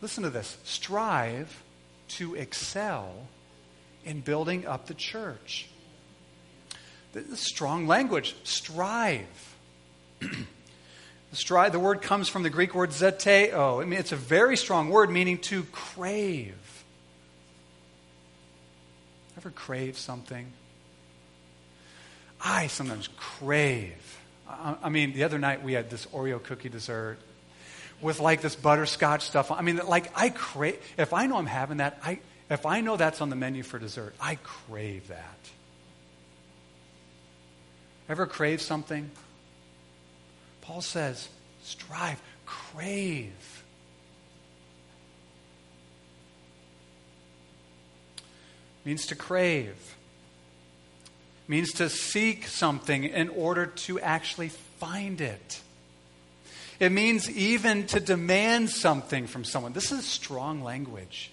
listen 0.00 0.24
to 0.24 0.30
this 0.30 0.58
strive 0.64 1.62
to 2.08 2.34
excel 2.34 3.14
in 4.04 4.22
building 4.22 4.66
up 4.66 4.88
the 4.88 4.94
church. 4.94 5.68
This 7.12 7.28
is 7.28 7.38
strong 7.38 7.86
language. 7.86 8.34
Strive. 8.42 9.56
strive. 11.32 11.70
The 11.70 11.78
word 11.78 12.02
comes 12.02 12.28
from 12.28 12.42
the 12.42 12.50
Greek 12.50 12.74
word 12.74 12.90
zeteo. 12.90 13.80
I 13.80 13.84
mean, 13.84 14.00
it's 14.00 14.10
a 14.10 14.16
very 14.16 14.56
strong 14.56 14.88
word 14.88 15.10
meaning 15.10 15.38
to 15.38 15.62
crave. 15.70 16.84
Ever 19.36 19.50
crave 19.50 19.96
something? 19.96 20.52
I 22.42 22.66
sometimes 22.66 23.08
crave. 23.16 24.18
I, 24.48 24.76
I 24.84 24.88
mean, 24.88 25.12
the 25.12 25.24
other 25.24 25.38
night 25.38 25.62
we 25.62 25.72
had 25.74 25.90
this 25.90 26.06
Oreo 26.06 26.42
cookie 26.42 26.68
dessert 26.68 27.18
with 28.00 28.18
like 28.18 28.40
this 28.40 28.56
butterscotch 28.56 29.22
stuff. 29.22 29.50
I 29.50 29.62
mean, 29.62 29.76
like 29.76 30.10
I 30.18 30.30
crave. 30.30 30.78
If 30.98 31.12
I 31.12 31.26
know 31.26 31.36
I'm 31.36 31.46
having 31.46 31.78
that, 31.78 31.98
I 32.04 32.18
if 32.50 32.66
I 32.66 32.80
know 32.80 32.96
that's 32.96 33.20
on 33.20 33.30
the 33.30 33.36
menu 33.36 33.62
for 33.62 33.78
dessert, 33.78 34.14
I 34.20 34.36
crave 34.42 35.08
that. 35.08 35.38
Ever 38.08 38.26
crave 38.26 38.60
something? 38.60 39.10
Paul 40.60 40.82
says, 40.82 41.28
strive, 41.62 42.20
crave. 42.44 43.62
Means 48.84 49.06
to 49.06 49.14
crave 49.14 49.76
means 51.48 51.72
to 51.74 51.88
seek 51.88 52.46
something 52.46 53.04
in 53.04 53.28
order 53.28 53.66
to 53.66 54.00
actually 54.00 54.48
find 54.48 55.20
it. 55.20 55.60
It 56.80 56.90
means 56.90 57.30
even 57.30 57.86
to 57.88 58.00
demand 58.00 58.70
something 58.70 59.26
from 59.26 59.44
someone. 59.44 59.72
This 59.72 59.92
is 59.92 60.04
strong 60.04 60.62
language. 60.62 61.30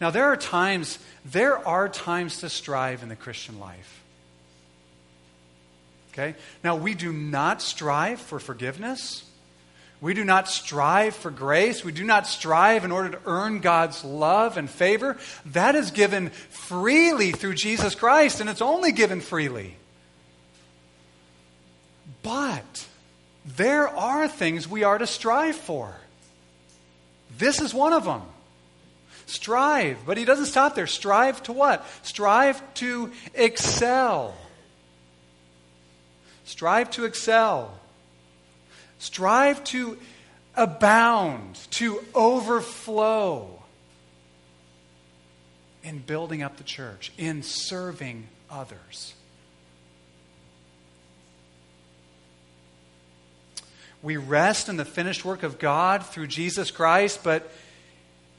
Now, 0.00 0.10
there 0.10 0.24
are 0.24 0.36
times, 0.36 0.98
there 1.24 1.58
are 1.66 1.88
times 1.88 2.38
to 2.38 2.48
strive 2.48 3.02
in 3.02 3.08
the 3.08 3.16
Christian 3.16 3.60
life. 3.60 4.02
Okay? 6.12 6.34
Now, 6.64 6.76
we 6.76 6.94
do 6.94 7.12
not 7.12 7.62
strive 7.62 8.20
for 8.20 8.40
forgiveness. 8.40 9.24
We 10.00 10.14
do 10.14 10.24
not 10.24 10.48
strive 10.48 11.14
for 11.14 11.30
grace. 11.30 11.84
We 11.84 11.92
do 11.92 12.04
not 12.04 12.26
strive 12.26 12.84
in 12.84 12.92
order 12.92 13.10
to 13.10 13.20
earn 13.26 13.60
God's 13.60 14.02
love 14.02 14.56
and 14.56 14.68
favor. 14.68 15.18
That 15.46 15.74
is 15.74 15.90
given 15.90 16.30
freely 16.30 17.32
through 17.32 17.54
Jesus 17.54 17.94
Christ, 17.94 18.40
and 18.40 18.48
it's 18.48 18.62
only 18.62 18.92
given 18.92 19.20
freely. 19.20 19.76
But 22.22 22.86
there 23.44 23.88
are 23.88 24.26
things 24.26 24.66
we 24.66 24.84
are 24.84 24.96
to 24.96 25.06
strive 25.06 25.56
for. 25.56 25.94
This 27.36 27.60
is 27.60 27.74
one 27.74 27.92
of 27.92 28.04
them. 28.04 28.22
Strive. 29.26 29.98
But 30.06 30.16
he 30.16 30.24
doesn't 30.24 30.46
stop 30.46 30.74
there. 30.74 30.86
Strive 30.86 31.42
to 31.44 31.52
what? 31.52 31.86
Strive 32.02 32.62
to 32.74 33.12
excel. 33.34 34.34
Strive 36.44 36.90
to 36.92 37.04
excel. 37.04 37.78
Strive 39.00 39.64
to 39.64 39.98
abound, 40.54 41.58
to 41.70 42.04
overflow 42.14 43.62
in 45.82 45.98
building 46.00 46.42
up 46.42 46.58
the 46.58 46.64
church, 46.64 47.10
in 47.16 47.42
serving 47.42 48.28
others. 48.50 49.14
We 54.02 54.18
rest 54.18 54.68
in 54.68 54.76
the 54.76 54.84
finished 54.84 55.24
work 55.24 55.42
of 55.42 55.58
God 55.58 56.04
through 56.04 56.26
Jesus 56.26 56.70
Christ, 56.70 57.20
but 57.24 57.50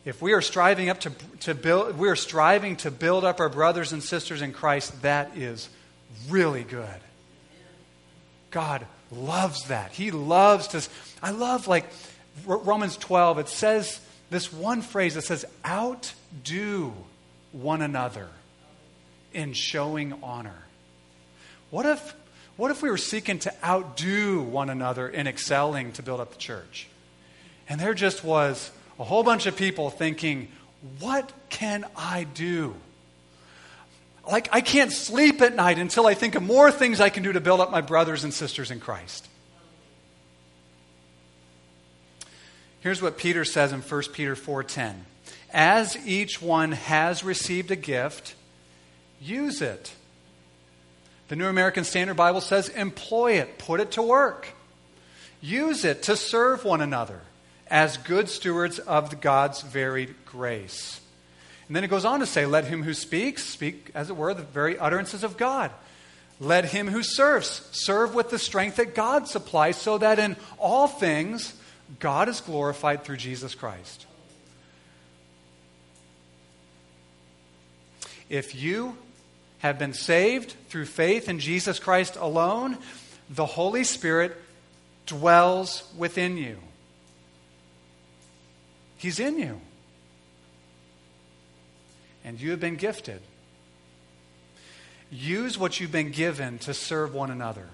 if 0.05 0.21
we 0.21 0.33
are 0.33 0.41
striving 0.41 0.89
up 0.89 0.99
to, 1.01 1.11
to 1.41 1.55
build 1.55 1.97
we 1.97 2.07
are 2.07 2.15
striving 2.15 2.75
to 2.77 2.91
build 2.91 3.25
up 3.25 3.39
our 3.39 3.49
brothers 3.49 3.93
and 3.93 4.03
sisters 4.03 4.43
in 4.43 4.53
Christ, 4.53 5.01
that 5.01 5.35
is 5.35 5.69
really 6.29 6.63
good. 6.63 6.87
God 8.51 8.85
loves 9.11 9.67
that. 9.67 9.91
He 9.91 10.11
loves 10.11 10.67
to 10.69 10.87
I 11.21 11.31
love 11.31 11.67
like 11.67 11.85
Romans 12.45 12.97
12, 12.97 13.39
it 13.39 13.49
says 13.49 13.99
this 14.29 14.51
one 14.51 14.81
phrase 14.81 15.15
that 15.15 15.23
says, 15.23 15.45
outdo 15.65 16.93
one 17.51 17.81
another 17.81 18.29
in 19.33 19.53
showing 19.53 20.13
honor. 20.23 20.63
What 21.69 21.85
if, 21.85 22.15
what 22.57 22.71
if 22.71 22.81
we 22.81 22.89
were 22.89 22.97
seeking 22.97 23.39
to 23.39 23.53
outdo 23.63 24.41
one 24.41 24.69
another 24.69 25.07
in 25.07 25.27
excelling 25.27 25.91
to 25.93 26.03
build 26.03 26.19
up 26.19 26.31
the 26.31 26.37
church? 26.37 26.87
And 27.69 27.79
there 27.79 27.93
just 27.93 28.23
was 28.23 28.71
a 28.99 29.03
whole 29.03 29.23
bunch 29.23 29.45
of 29.45 29.55
people 29.55 29.89
thinking, 29.89 30.47
what 30.99 31.31
can 31.49 31.85
I 31.95 32.23
do? 32.23 32.75
Like, 34.29 34.49
I 34.51 34.61
can't 34.61 34.91
sleep 34.91 35.41
at 35.41 35.55
night 35.55 35.79
until 35.79 36.05
I 36.07 36.13
think 36.13 36.35
of 36.35 36.43
more 36.43 36.71
things 36.71 37.01
I 37.01 37.09
can 37.09 37.23
do 37.23 37.33
to 37.33 37.41
build 37.41 37.59
up 37.59 37.71
my 37.71 37.81
brothers 37.81 38.23
and 38.23 38.33
sisters 38.33 38.71
in 38.71 38.79
Christ. 38.79 39.27
Here's 42.81 43.01
what 43.01 43.17
Peter 43.17 43.45
says 43.45 43.71
in 43.71 43.81
1 43.81 44.13
Peter 44.13 44.35
4:10. 44.35 45.05
As 45.53 45.97
each 46.07 46.41
one 46.41 46.71
has 46.71 47.23
received 47.23 47.71
a 47.71 47.75
gift, 47.75 48.35
use 49.19 49.61
it. 49.61 49.93
The 51.27 51.35
New 51.35 51.47
American 51.47 51.83
Standard 51.83 52.15
Bible 52.15 52.41
says 52.41 52.69
employ 52.69 53.33
it, 53.33 53.57
put 53.57 53.79
it 53.79 53.91
to 53.91 54.01
work. 54.01 54.47
Use 55.41 55.85
it 55.85 56.03
to 56.03 56.15
serve 56.15 56.63
one 56.63 56.81
another 56.81 57.21
as 57.67 57.97
good 57.97 58.29
stewards 58.29 58.79
of 58.79 59.21
God's 59.21 59.61
varied 59.61 60.15
grace. 60.25 61.00
And 61.71 61.75
then 61.77 61.85
it 61.85 61.87
goes 61.87 62.03
on 62.03 62.19
to 62.19 62.25
say, 62.25 62.45
Let 62.45 62.65
him 62.65 62.83
who 62.83 62.93
speaks 62.93 63.45
speak, 63.45 63.91
as 63.95 64.09
it 64.09 64.17
were, 64.17 64.33
the 64.33 64.41
very 64.41 64.77
utterances 64.77 65.23
of 65.23 65.37
God. 65.37 65.71
Let 66.37 66.65
him 66.65 66.89
who 66.89 67.01
serves 67.01 67.65
serve 67.71 68.13
with 68.13 68.29
the 68.29 68.37
strength 68.37 68.75
that 68.75 68.93
God 68.93 69.29
supplies, 69.29 69.77
so 69.77 69.97
that 69.97 70.19
in 70.19 70.35
all 70.59 70.89
things 70.89 71.55
God 72.01 72.27
is 72.27 72.41
glorified 72.41 73.05
through 73.05 73.15
Jesus 73.15 73.55
Christ. 73.55 74.05
If 78.27 78.53
you 78.53 78.97
have 79.59 79.79
been 79.79 79.93
saved 79.93 80.53
through 80.67 80.87
faith 80.87 81.29
in 81.29 81.39
Jesus 81.39 81.79
Christ 81.79 82.17
alone, 82.17 82.79
the 83.29 83.45
Holy 83.45 83.85
Spirit 83.85 84.35
dwells 85.05 85.89
within 85.97 86.35
you. 86.35 86.57
He's 88.97 89.21
in 89.21 89.39
you. 89.39 89.61
And 92.23 92.39
you 92.39 92.51
have 92.51 92.59
been 92.59 92.75
gifted. 92.75 93.21
Use 95.11 95.57
what 95.57 95.79
you've 95.79 95.91
been 95.91 96.11
given 96.11 96.57
to 96.59 96.73
serve 96.73 97.13
one 97.13 97.31
another. 97.31 97.67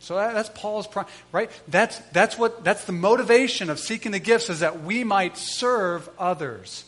So 0.00 0.16
that's 0.16 0.48
Paul's 0.48 0.88
right. 1.30 1.48
That's 1.68 1.96
that's 2.10 2.36
what 2.36 2.64
that's 2.64 2.86
the 2.86 2.92
motivation 2.92 3.70
of 3.70 3.78
seeking 3.78 4.10
the 4.10 4.18
gifts 4.18 4.50
is 4.50 4.60
that 4.60 4.82
we 4.82 5.04
might 5.04 5.36
serve 5.36 6.08
others. 6.18 6.84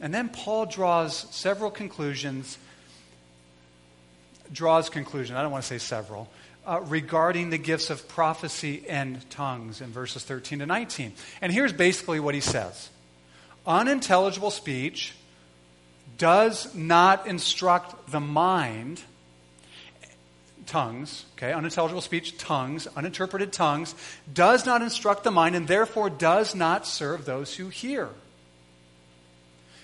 And 0.00 0.14
then 0.14 0.30
Paul 0.30 0.64
draws 0.64 1.26
several 1.34 1.70
conclusions. 1.70 2.56
Draws 4.50 4.88
conclusion. 4.88 5.36
I 5.36 5.42
don't 5.42 5.52
want 5.52 5.62
to 5.62 5.68
say 5.68 5.78
several. 5.78 6.30
Uh, 6.66 6.80
regarding 6.86 7.50
the 7.50 7.58
gifts 7.58 7.90
of 7.90 8.08
prophecy 8.08 8.84
and 8.88 9.28
tongues 9.28 9.82
in 9.82 9.90
verses 9.90 10.24
13 10.24 10.60
to 10.60 10.66
19. 10.66 11.12
And 11.42 11.52
here's 11.52 11.74
basically 11.74 12.18
what 12.18 12.34
he 12.34 12.40
says 12.40 12.88
unintelligible 13.66 14.50
speech 14.50 15.14
does 16.18 16.74
not 16.74 17.26
instruct 17.26 18.10
the 18.10 18.20
mind, 18.20 19.02
tongues, 20.66 21.24
okay, 21.36 21.52
unintelligible 21.52 22.00
speech, 22.00 22.38
tongues, 22.38 22.86
uninterpreted 22.96 23.52
tongues, 23.52 23.94
does 24.32 24.66
not 24.66 24.82
instruct 24.82 25.24
the 25.24 25.30
mind 25.30 25.54
and 25.54 25.68
therefore 25.68 26.10
does 26.10 26.54
not 26.54 26.86
serve 26.86 27.24
those 27.24 27.54
who 27.54 27.68
hear. 27.68 28.08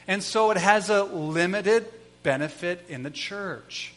And 0.06 0.22
so 0.22 0.50
it 0.50 0.56
has 0.56 0.90
a 0.90 1.04
limited 1.04 1.86
benefit 2.22 2.84
in 2.88 3.02
the 3.02 3.10
church. 3.10 3.92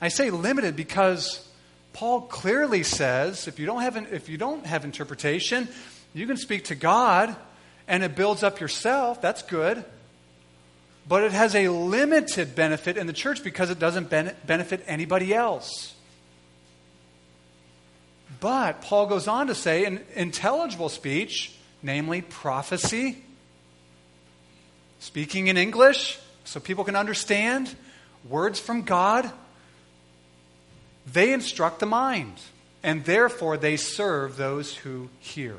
I 0.00 0.08
say 0.08 0.30
limited 0.30 0.76
because 0.76 1.48
Paul 1.92 2.22
clearly 2.22 2.82
says 2.82 3.46
if 3.46 3.58
you 3.58 3.66
don't 3.66 3.82
have, 3.82 3.96
if 4.12 4.28
you 4.28 4.38
don't 4.38 4.66
have 4.66 4.84
interpretation, 4.84 5.68
you 6.14 6.26
can 6.26 6.36
speak 6.36 6.64
to 6.66 6.74
God 6.74 7.34
and 7.92 8.02
it 8.02 8.16
builds 8.16 8.42
up 8.42 8.58
yourself. 8.58 9.20
That's 9.20 9.42
good. 9.42 9.84
But 11.06 11.24
it 11.24 11.32
has 11.32 11.54
a 11.54 11.68
limited 11.68 12.54
benefit 12.54 12.96
in 12.96 13.06
the 13.06 13.12
church 13.12 13.44
because 13.44 13.68
it 13.68 13.78
doesn't 13.78 14.08
benefit 14.08 14.82
anybody 14.86 15.34
else. 15.34 15.94
But 18.40 18.80
Paul 18.80 19.06
goes 19.06 19.28
on 19.28 19.48
to 19.48 19.54
say 19.54 19.84
in 19.84 20.00
intelligible 20.14 20.88
speech, 20.88 21.52
namely 21.82 22.22
prophecy, 22.22 23.22
speaking 25.00 25.48
in 25.48 25.58
English 25.58 26.18
so 26.44 26.60
people 26.60 26.84
can 26.84 26.96
understand, 26.96 27.74
words 28.26 28.58
from 28.58 28.82
God, 28.82 29.30
they 31.12 31.34
instruct 31.34 31.78
the 31.80 31.86
mind, 31.86 32.40
and 32.82 33.04
therefore 33.04 33.58
they 33.58 33.76
serve 33.76 34.38
those 34.38 34.74
who 34.74 35.10
hear. 35.20 35.56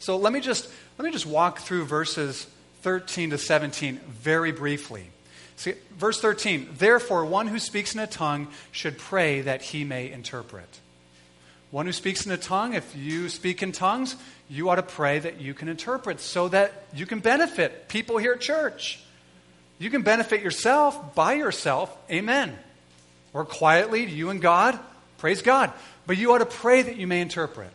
So 0.00 0.16
let 0.16 0.32
me 0.32 0.40
just, 0.40 0.68
let 0.98 1.04
me 1.04 1.12
just 1.12 1.26
walk 1.26 1.60
through 1.60 1.84
verses 1.84 2.46
13 2.82 3.30
to 3.30 3.38
17 3.38 3.98
very 4.08 4.50
briefly. 4.50 5.06
See, 5.54 5.74
verse 5.96 6.20
13, 6.20 6.70
therefore, 6.76 7.24
one 7.24 7.46
who 7.46 7.60
speaks 7.60 7.94
in 7.94 8.00
a 8.00 8.06
tongue 8.06 8.48
should 8.72 8.98
pray 8.98 9.40
that 9.42 9.62
he 9.62 9.84
may 9.84 10.10
interpret. 10.10 10.68
One 11.70 11.86
who 11.86 11.92
speaks 11.92 12.26
in 12.26 12.32
a 12.32 12.36
tongue, 12.36 12.74
if 12.74 12.96
you 12.96 13.28
speak 13.28 13.62
in 13.62 13.70
tongues, 13.70 14.16
you 14.48 14.70
ought 14.70 14.76
to 14.76 14.82
pray 14.82 15.20
that 15.20 15.40
you 15.40 15.54
can 15.54 15.68
interpret 15.68 16.18
so 16.18 16.48
that 16.48 16.86
you 16.92 17.06
can 17.06 17.20
benefit 17.20 17.88
people 17.88 18.18
here 18.18 18.32
at 18.32 18.40
church. 18.40 19.00
You 19.78 19.90
can 19.90 20.02
benefit 20.02 20.42
yourself 20.42 21.14
by 21.14 21.34
yourself, 21.34 21.96
amen. 22.10 22.58
Or 23.32 23.44
quietly, 23.44 24.04
to 24.06 24.10
you 24.10 24.30
and 24.30 24.40
God, 24.40 24.78
praise 25.18 25.42
God. 25.42 25.72
But 26.06 26.16
you 26.16 26.32
ought 26.32 26.38
to 26.38 26.46
pray 26.46 26.82
that 26.82 26.96
you 26.96 27.06
may 27.06 27.20
interpret. 27.20 27.70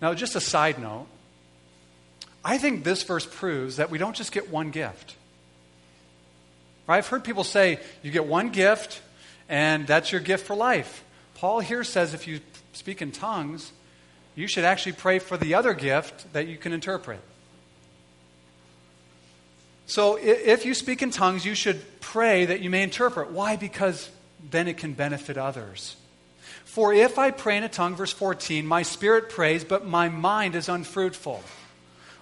Now, 0.00 0.14
just 0.14 0.36
a 0.36 0.40
side 0.40 0.78
note 0.78 1.06
I 2.46 2.58
think 2.58 2.84
this 2.84 3.02
verse 3.02 3.26
proves 3.26 3.78
that 3.78 3.90
we 3.90 3.98
don't 3.98 4.14
just 4.14 4.30
get 4.30 4.52
one 4.52 4.70
gift. 4.70 5.16
Right? 6.86 6.98
I've 6.98 7.08
heard 7.08 7.24
people 7.24 7.42
say 7.42 7.80
you 8.04 8.12
get 8.12 8.24
one 8.24 8.50
gift 8.50 9.02
and 9.48 9.84
that's 9.84 10.12
your 10.12 10.20
gift 10.20 10.46
for 10.46 10.54
life. 10.54 11.02
Paul 11.34 11.58
here 11.58 11.82
says 11.82 12.14
if 12.14 12.28
you 12.28 12.38
speak 12.72 13.02
in 13.02 13.10
tongues, 13.10 13.72
you 14.36 14.46
should 14.46 14.62
actually 14.62 14.92
pray 14.92 15.18
for 15.18 15.36
the 15.36 15.54
other 15.54 15.74
gift 15.74 16.32
that 16.34 16.46
you 16.46 16.56
can 16.56 16.72
interpret. 16.72 17.18
So 19.86 20.16
if 20.16 20.64
you 20.64 20.74
speak 20.74 21.02
in 21.02 21.10
tongues, 21.10 21.44
you 21.44 21.56
should 21.56 22.00
pray 22.00 22.44
that 22.44 22.60
you 22.60 22.70
may 22.70 22.84
interpret. 22.84 23.32
Why? 23.32 23.56
Because 23.56 24.08
then 24.52 24.68
it 24.68 24.76
can 24.78 24.92
benefit 24.92 25.36
others. 25.36 25.96
For 26.64 26.94
if 26.94 27.18
I 27.18 27.32
pray 27.32 27.56
in 27.56 27.64
a 27.64 27.68
tongue, 27.68 27.96
verse 27.96 28.12
14, 28.12 28.64
my 28.64 28.82
spirit 28.82 29.30
prays, 29.30 29.64
but 29.64 29.84
my 29.84 30.08
mind 30.08 30.54
is 30.54 30.68
unfruitful. 30.68 31.42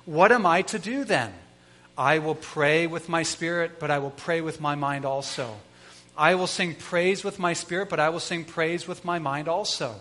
What 0.06 0.32
am 0.32 0.46
I 0.46 0.62
to 0.62 0.78
do 0.78 1.04
then? 1.04 1.32
I 1.96 2.18
will 2.18 2.34
pray 2.34 2.86
with 2.86 3.08
my 3.08 3.22
spirit, 3.22 3.78
but 3.78 3.90
I 3.90 3.98
will 3.98 4.10
pray 4.10 4.40
with 4.40 4.60
my 4.60 4.74
mind 4.74 5.04
also. 5.04 5.56
I 6.16 6.34
will 6.34 6.46
sing 6.46 6.74
praise 6.74 7.24
with 7.24 7.38
my 7.38 7.52
spirit, 7.52 7.88
but 7.88 8.00
I 8.00 8.08
will 8.08 8.20
sing 8.20 8.44
praise 8.44 8.86
with 8.86 9.04
my 9.04 9.18
mind 9.18 9.48
also. 9.48 9.94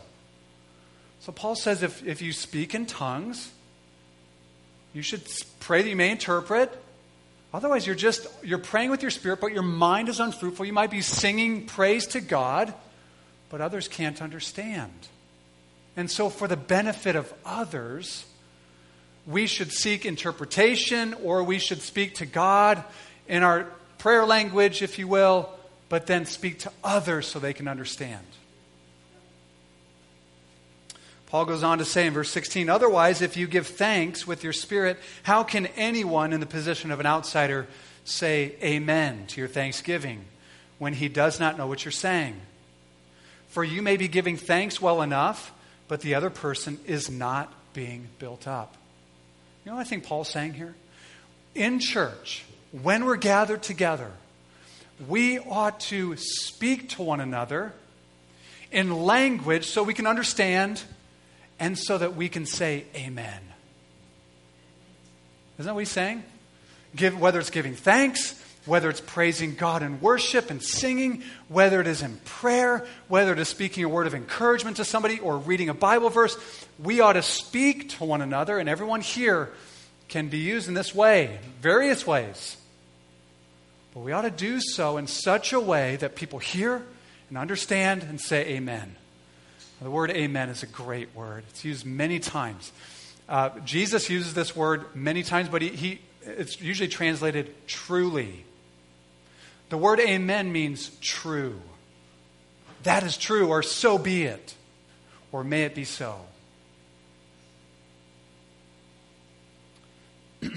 So 1.21 1.31
Paul 1.31 1.55
says 1.55 1.83
if, 1.83 2.05
if 2.05 2.21
you 2.21 2.33
speak 2.33 2.75
in 2.75 2.85
tongues, 2.85 3.51
you 4.93 5.01
should 5.01 5.23
pray 5.59 5.81
that 5.81 5.89
you 5.89 5.95
may 5.95 6.11
interpret. 6.11 6.71
Otherwise, 7.53 7.85
you're 7.85 7.95
just 7.95 8.27
you're 8.43 8.57
praying 8.57 8.89
with 8.89 9.01
your 9.01 9.11
spirit, 9.11 9.39
but 9.39 9.51
your 9.53 9.63
mind 9.63 10.09
is 10.09 10.19
unfruitful. 10.19 10.65
You 10.65 10.73
might 10.73 10.91
be 10.91 11.01
singing 11.01 11.65
praise 11.65 12.07
to 12.07 12.21
God, 12.21 12.73
but 13.49 13.61
others 13.61 13.87
can't 13.87 14.21
understand. 14.21 14.91
And 15.95 16.09
so, 16.09 16.29
for 16.29 16.47
the 16.47 16.57
benefit 16.57 17.15
of 17.15 17.31
others, 17.45 18.25
we 19.25 19.47
should 19.47 19.71
seek 19.71 20.05
interpretation 20.05 21.13
or 21.15 21.43
we 21.43 21.59
should 21.59 21.81
speak 21.81 22.15
to 22.15 22.25
God 22.25 22.83
in 23.27 23.43
our 23.43 23.67
prayer 23.97 24.25
language, 24.25 24.81
if 24.81 24.99
you 24.99 25.07
will, 25.07 25.49
but 25.89 26.07
then 26.07 26.25
speak 26.25 26.59
to 26.59 26.71
others 26.83 27.27
so 27.27 27.39
they 27.39 27.53
can 27.53 27.67
understand. 27.67 28.25
Paul 31.27 31.45
goes 31.45 31.63
on 31.63 31.79
to 31.79 31.85
say 31.85 32.05
in 32.05 32.13
verse 32.13 32.29
16, 32.29 32.69
otherwise, 32.69 33.21
if 33.21 33.37
you 33.37 33.47
give 33.47 33.65
thanks 33.65 34.27
with 34.27 34.43
your 34.43 34.53
spirit, 34.53 34.99
how 35.23 35.43
can 35.43 35.65
anyone 35.77 36.31
in 36.31 36.39
the 36.39 36.45
position 36.45 36.91
of 36.91 36.99
an 36.99 37.07
outsider 37.07 37.65
say 38.05 38.53
amen 38.61 39.25
to 39.27 39.41
your 39.41 39.47
thanksgiving 39.47 40.25
when 40.77 40.93
he 40.93 41.07
does 41.07 41.39
not 41.39 41.57
know 41.57 41.65
what 41.65 41.85
you're 41.85 41.91
saying? 41.91 42.39
For 43.47 43.63
you 43.63 43.81
may 43.81 43.97
be 43.97 44.07
giving 44.07 44.37
thanks 44.37 44.81
well 44.81 45.01
enough, 45.01 45.51
but 45.87 46.01
the 46.01 46.13
other 46.13 46.29
person 46.29 46.77
is 46.85 47.09
not 47.09 47.51
being 47.73 48.09
built 48.19 48.47
up. 48.47 48.75
You 49.63 49.71
know 49.71 49.77
what 49.77 49.81
I 49.81 49.89
think 49.89 50.03
Paul's 50.03 50.29
saying 50.29 50.53
here? 50.53 50.75
In 51.55 51.79
church, 51.79 52.43
when 52.81 53.05
we're 53.05 53.15
gathered 53.15 53.63
together, 53.63 54.11
we 55.07 55.39
ought 55.39 55.79
to 55.81 56.17
speak 56.17 56.89
to 56.89 57.01
one 57.01 57.21
another 57.21 57.73
in 58.71 58.91
language 58.91 59.65
so 59.67 59.83
we 59.83 59.93
can 59.93 60.07
understand 60.07 60.83
and 61.59 61.77
so 61.77 61.97
that 61.97 62.15
we 62.15 62.27
can 62.27 62.45
say 62.45 62.85
amen. 62.95 63.41
Isn't 65.57 65.67
that 65.67 65.73
what 65.75 65.81
he's 65.81 65.91
saying? 65.91 66.23
Give, 66.95 67.19
whether 67.19 67.39
it's 67.39 67.49
giving 67.49 67.75
thanks, 67.75 68.33
whether 68.65 68.89
it's 68.89 69.01
praising 69.01 69.55
God 69.55 69.83
in 69.83 69.99
worship 69.99 70.49
and 70.49 70.63
singing, 70.63 71.23
whether 71.49 71.81
it 71.81 71.87
is 71.87 72.01
in 72.01 72.17
prayer, 72.23 72.85
whether 73.07 73.33
it 73.33 73.39
is 73.39 73.49
speaking 73.49 73.83
a 73.83 73.89
word 73.89 74.07
of 74.07 74.13
encouragement 74.13 74.77
to 74.77 74.85
somebody 74.85 75.19
or 75.19 75.37
reading 75.37 75.69
a 75.69 75.73
Bible 75.73 76.09
verse, 76.09 76.37
we 76.79 77.01
ought 77.01 77.13
to 77.13 77.21
speak 77.21 77.89
to 77.89 78.05
one 78.05 78.21
another, 78.21 78.57
and 78.57 78.69
everyone 78.69 79.01
here 79.01 79.49
can 80.07 80.29
be 80.29 80.37
used 80.37 80.67
in 80.67 80.73
this 80.73 80.95
way, 80.95 81.39
various 81.61 82.07
ways. 82.07 82.57
But 83.93 84.01
we 84.01 84.11
ought 84.11 84.21
to 84.21 84.31
do 84.31 84.59
so 84.59 84.97
in 84.97 85.07
such 85.07 85.53
a 85.53 85.59
way 85.59 85.97
that 85.97 86.15
people 86.15 86.39
hear 86.39 86.81
and 87.29 87.37
understand 87.37 88.03
and 88.03 88.19
say 88.19 88.55
amen. 88.55 88.95
The 89.81 89.89
word 89.89 90.11
amen 90.11 90.49
is 90.49 90.63
a 90.63 90.67
great 90.67 91.13
word. 91.13 91.43
It's 91.49 91.65
used 91.65 91.85
many 91.85 92.19
times. 92.19 92.71
Uh, 93.27 93.49
Jesus 93.65 94.09
uses 94.09 94.33
this 94.33 94.55
word 94.55 94.85
many 94.95 95.23
times, 95.23 95.49
but 95.49 95.61
he, 95.61 95.69
he, 95.69 96.01
it's 96.21 96.61
usually 96.61 96.87
translated 96.87 97.53
truly. 97.67 98.45
The 99.73 99.79
word 99.79 99.99
amen 99.99 100.51
means 100.51 100.91
true. 101.01 101.59
That 102.83 103.01
is 103.01 103.17
true, 103.17 103.47
or 103.47 103.63
so 103.63 103.97
be 103.97 104.21
it, 104.21 104.53
or 105.31 105.43
may 105.43 105.63
it 105.63 105.73
be 105.73 105.83
so. 105.83 106.19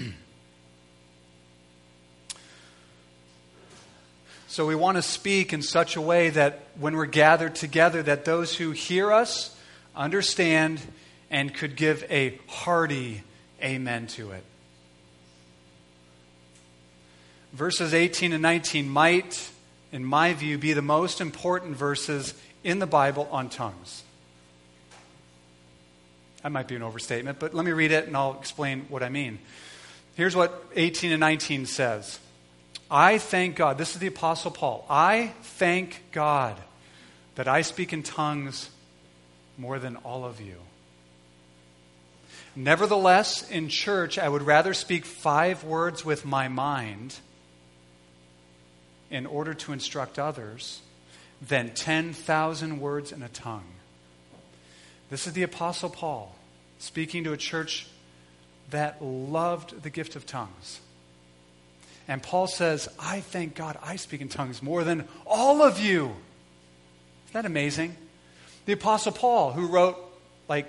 So 4.47 4.67
we 4.67 4.75
want 4.75 4.97
to 4.97 5.01
speak 5.01 5.51
in 5.51 5.63
such 5.63 5.95
a 5.95 6.01
way 6.01 6.29
that 6.29 6.61
when 6.79 6.95
we're 6.95 7.05
gathered 7.07 7.55
together 7.55 8.03
that 8.03 8.23
those 8.23 8.55
who 8.55 8.69
hear 8.69 9.11
us 9.11 9.55
understand 9.95 10.79
and 11.31 11.51
could 11.53 11.75
give 11.75 12.03
a 12.11 12.39
hearty 12.47 13.23
amen 13.63 14.05
to 14.07 14.31
it. 14.31 14.43
Verses 17.57 17.91
18 17.91 18.33
and 18.33 18.41
19 18.43 18.87
might, 18.87 19.49
in 19.91 20.05
my 20.05 20.31
view, 20.35 20.59
be 20.59 20.73
the 20.73 20.83
most 20.83 21.19
important 21.19 21.75
verses 21.75 22.35
in 22.63 22.77
the 22.77 22.85
Bible 22.85 23.27
on 23.31 23.49
tongues. 23.49 24.03
That 26.43 26.51
might 26.51 26.67
be 26.67 26.75
an 26.75 26.83
overstatement, 26.83 27.39
but 27.39 27.55
let 27.55 27.65
me 27.65 27.71
read 27.71 27.91
it 27.91 28.05
and 28.05 28.15
I'll 28.15 28.37
explain 28.37 28.85
what 28.89 29.01
I 29.01 29.09
mean. 29.09 29.39
Here's 30.13 30.35
what 30.35 30.65
18 30.75 31.11
and 31.11 31.19
19 31.19 31.65
says. 31.65 32.19
I 32.91 33.17
thank 33.17 33.55
God. 33.55 33.79
This 33.79 33.95
is 33.95 33.99
the 33.99 34.05
Apostle 34.05 34.51
Paul. 34.51 34.85
I 34.87 35.33
thank 35.41 36.03
God 36.11 36.57
that 37.33 37.47
I 37.47 37.63
speak 37.63 37.91
in 37.91 38.03
tongues 38.03 38.69
more 39.57 39.79
than 39.79 39.95
all 39.95 40.25
of 40.25 40.39
you. 40.39 40.57
Nevertheless, 42.55 43.49
in 43.49 43.67
church, 43.67 44.19
I 44.19 44.29
would 44.29 44.43
rather 44.43 44.75
speak 44.75 45.05
five 45.05 45.63
words 45.63 46.05
with 46.05 46.23
my 46.23 46.49
mind 46.49 47.15
in 49.09 49.25
order 49.25 49.53
to 49.53 49.73
instruct 49.73 50.19
others 50.19 50.81
than 51.41 51.73
10,000 51.73 52.79
words 52.79 53.11
in 53.11 53.21
a 53.21 53.29
tongue. 53.29 53.65
This 55.09 55.27
is 55.27 55.33
the 55.33 55.43
Apostle 55.43 55.89
Paul 55.89 56.35
speaking 56.79 57.23
to 57.23 57.33
a 57.33 57.37
church 57.37 57.87
that 58.69 59.01
loved 59.01 59.81
the 59.83 59.89
gift 59.89 60.15
of 60.15 60.25
tongues. 60.25 60.81
And 62.07 62.23
Paul 62.23 62.47
says, 62.47 62.87
I 62.99 63.21
thank 63.21 63.55
God 63.55 63.77
I 63.81 63.97
speak 63.97 64.21
in 64.21 64.29
tongues 64.29 64.61
more 64.61 64.83
than 64.83 65.07
all 65.25 65.61
of 65.61 65.79
you. 65.79 66.05
Isn't 66.05 67.33
that 67.33 67.45
amazing? 67.45 67.95
The 68.65 68.73
Apostle 68.73 69.11
Paul, 69.11 69.51
who 69.51 69.67
wrote 69.67 69.97
like 70.47 70.67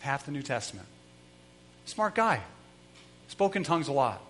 half 0.00 0.26
the 0.26 0.32
New 0.32 0.42
Testament, 0.42 0.86
smart 1.84 2.14
guy, 2.14 2.40
spoke 3.28 3.56
in 3.56 3.64
tongues 3.64 3.88
a 3.88 3.92
lot. 3.92 4.22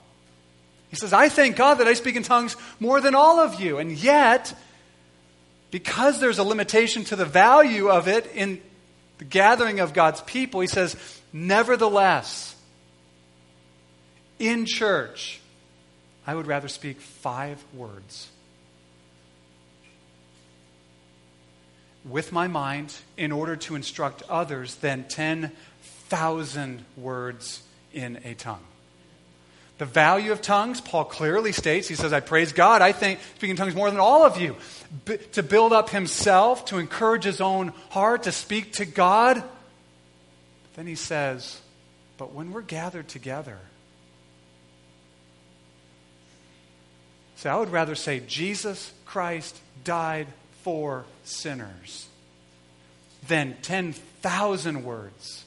He 0.95 1.01
says, 1.01 1.13
I 1.13 1.29
thank 1.29 1.57
God 1.57 1.75
that 1.79 1.89
I 1.89 1.95
speak 1.95 2.15
in 2.15 2.23
tongues 2.23 2.57
more 2.79 3.01
than 3.01 3.17
all 3.17 3.41
of 3.41 3.61
you. 3.61 3.79
And 3.79 3.91
yet, 3.91 4.57
because 5.73 6.21
there's 6.21 6.39
a 6.39 6.45
limitation 6.45 7.03
to 7.07 7.17
the 7.17 7.25
value 7.25 7.89
of 7.89 8.07
it 8.07 8.31
in 8.33 8.61
the 9.19 9.25
gathering 9.25 9.81
of 9.81 9.93
God's 9.93 10.21
people, 10.21 10.61
he 10.61 10.69
says, 10.69 10.95
nevertheless, 11.33 12.55
in 14.39 14.67
church, 14.67 15.41
I 16.29 16.37
would 16.37 16.47
rather 16.47 16.69
speak 16.69 17.01
five 17.01 17.61
words 17.75 18.29
with 22.05 22.31
my 22.31 22.47
mind 22.47 22.95
in 23.17 23.33
order 23.33 23.57
to 23.57 23.75
instruct 23.75 24.23
others 24.29 24.77
than 24.77 25.09
10,000 25.09 26.85
words 26.97 27.63
in 27.93 28.21
a 28.25 28.35
tongue. 28.35 28.63
The 29.79 29.85
value 29.85 30.31
of 30.31 30.41
tongues, 30.41 30.81
Paul 30.81 31.05
clearly 31.05 31.53
states, 31.53 31.89
he 31.89 31.97
says, 31.97 32.13
I 32.13 32.21
praise 32.21 32.53
God. 32.53 32.81
I 32.81 32.93
think 32.93 33.19
speaking 33.37 33.57
tongues 33.57 33.75
more 33.75 33.91
than 33.91 33.99
all 33.99 34.25
of 34.25 34.41
you. 34.41 34.57
B- 35.05 35.19
to 35.33 35.43
build 35.43 35.73
up 35.73 35.91
himself, 35.91 36.67
to 36.67 36.79
encourage 36.79 37.25
his 37.25 37.41
own 37.41 37.73
heart, 37.91 38.23
to 38.25 38.33
speak 38.33 38.75
to 38.75 38.85
God. 38.85 39.43
Then 40.77 40.87
he 40.87 40.95
says, 40.95 41.61
but 42.19 42.33
when 42.33 42.53
we're 42.53 42.63
gathered 42.63 43.09
together, 43.09 43.59
So 47.45 47.51
I 47.51 47.57
would 47.57 47.73
rather 47.73 47.95
say 47.95 48.21
Jesus 48.21 48.91
Christ 49.05 49.61
died 49.85 50.29
for 50.63 51.05
sinners 51.25 52.09
than 53.29 53.59
10,000 53.61 54.83
words 54.83 55.45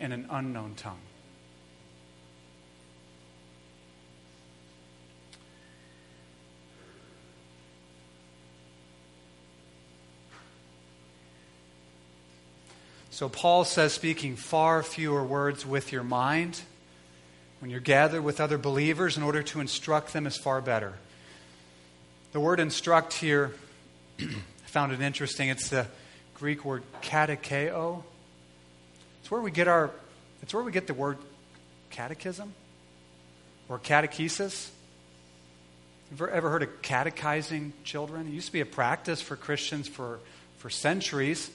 in 0.00 0.10
an 0.10 0.26
unknown 0.28 0.74
tongue. 0.74 1.05
So 13.16 13.30
Paul 13.30 13.64
says, 13.64 13.94
speaking 13.94 14.36
far 14.36 14.82
fewer 14.82 15.24
words 15.24 15.64
with 15.64 15.90
your 15.90 16.02
mind 16.02 16.60
when 17.60 17.70
you're 17.70 17.80
gathered 17.80 18.20
with 18.20 18.42
other 18.42 18.58
believers 18.58 19.16
in 19.16 19.22
order 19.22 19.42
to 19.42 19.60
instruct 19.60 20.12
them 20.12 20.26
is 20.26 20.36
far 20.36 20.60
better. 20.60 20.92
The 22.32 22.40
word 22.40 22.60
instruct 22.60 23.14
here, 23.14 23.54
I 24.20 24.26
found 24.66 24.92
it 24.92 25.00
interesting. 25.00 25.48
It's 25.48 25.70
the 25.70 25.86
Greek 26.34 26.62
word 26.62 26.82
katecheo. 27.00 28.02
It's 29.22 29.30
where 29.30 29.40
we 29.40 29.50
get 29.50 29.66
our, 29.66 29.90
it's 30.42 30.52
where 30.52 30.62
we 30.62 30.70
get 30.70 30.86
the 30.86 30.92
word 30.92 31.16
catechism 31.88 32.52
or 33.70 33.78
catechesis. 33.78 34.68
Ever, 36.12 36.28
ever 36.28 36.50
heard 36.50 36.64
of 36.64 36.82
catechizing 36.82 37.72
children? 37.82 38.26
It 38.26 38.32
used 38.32 38.48
to 38.48 38.52
be 38.52 38.60
a 38.60 38.66
practice 38.66 39.22
for 39.22 39.36
Christians 39.36 39.88
for, 39.88 40.18
for 40.58 40.68
centuries. 40.68 41.50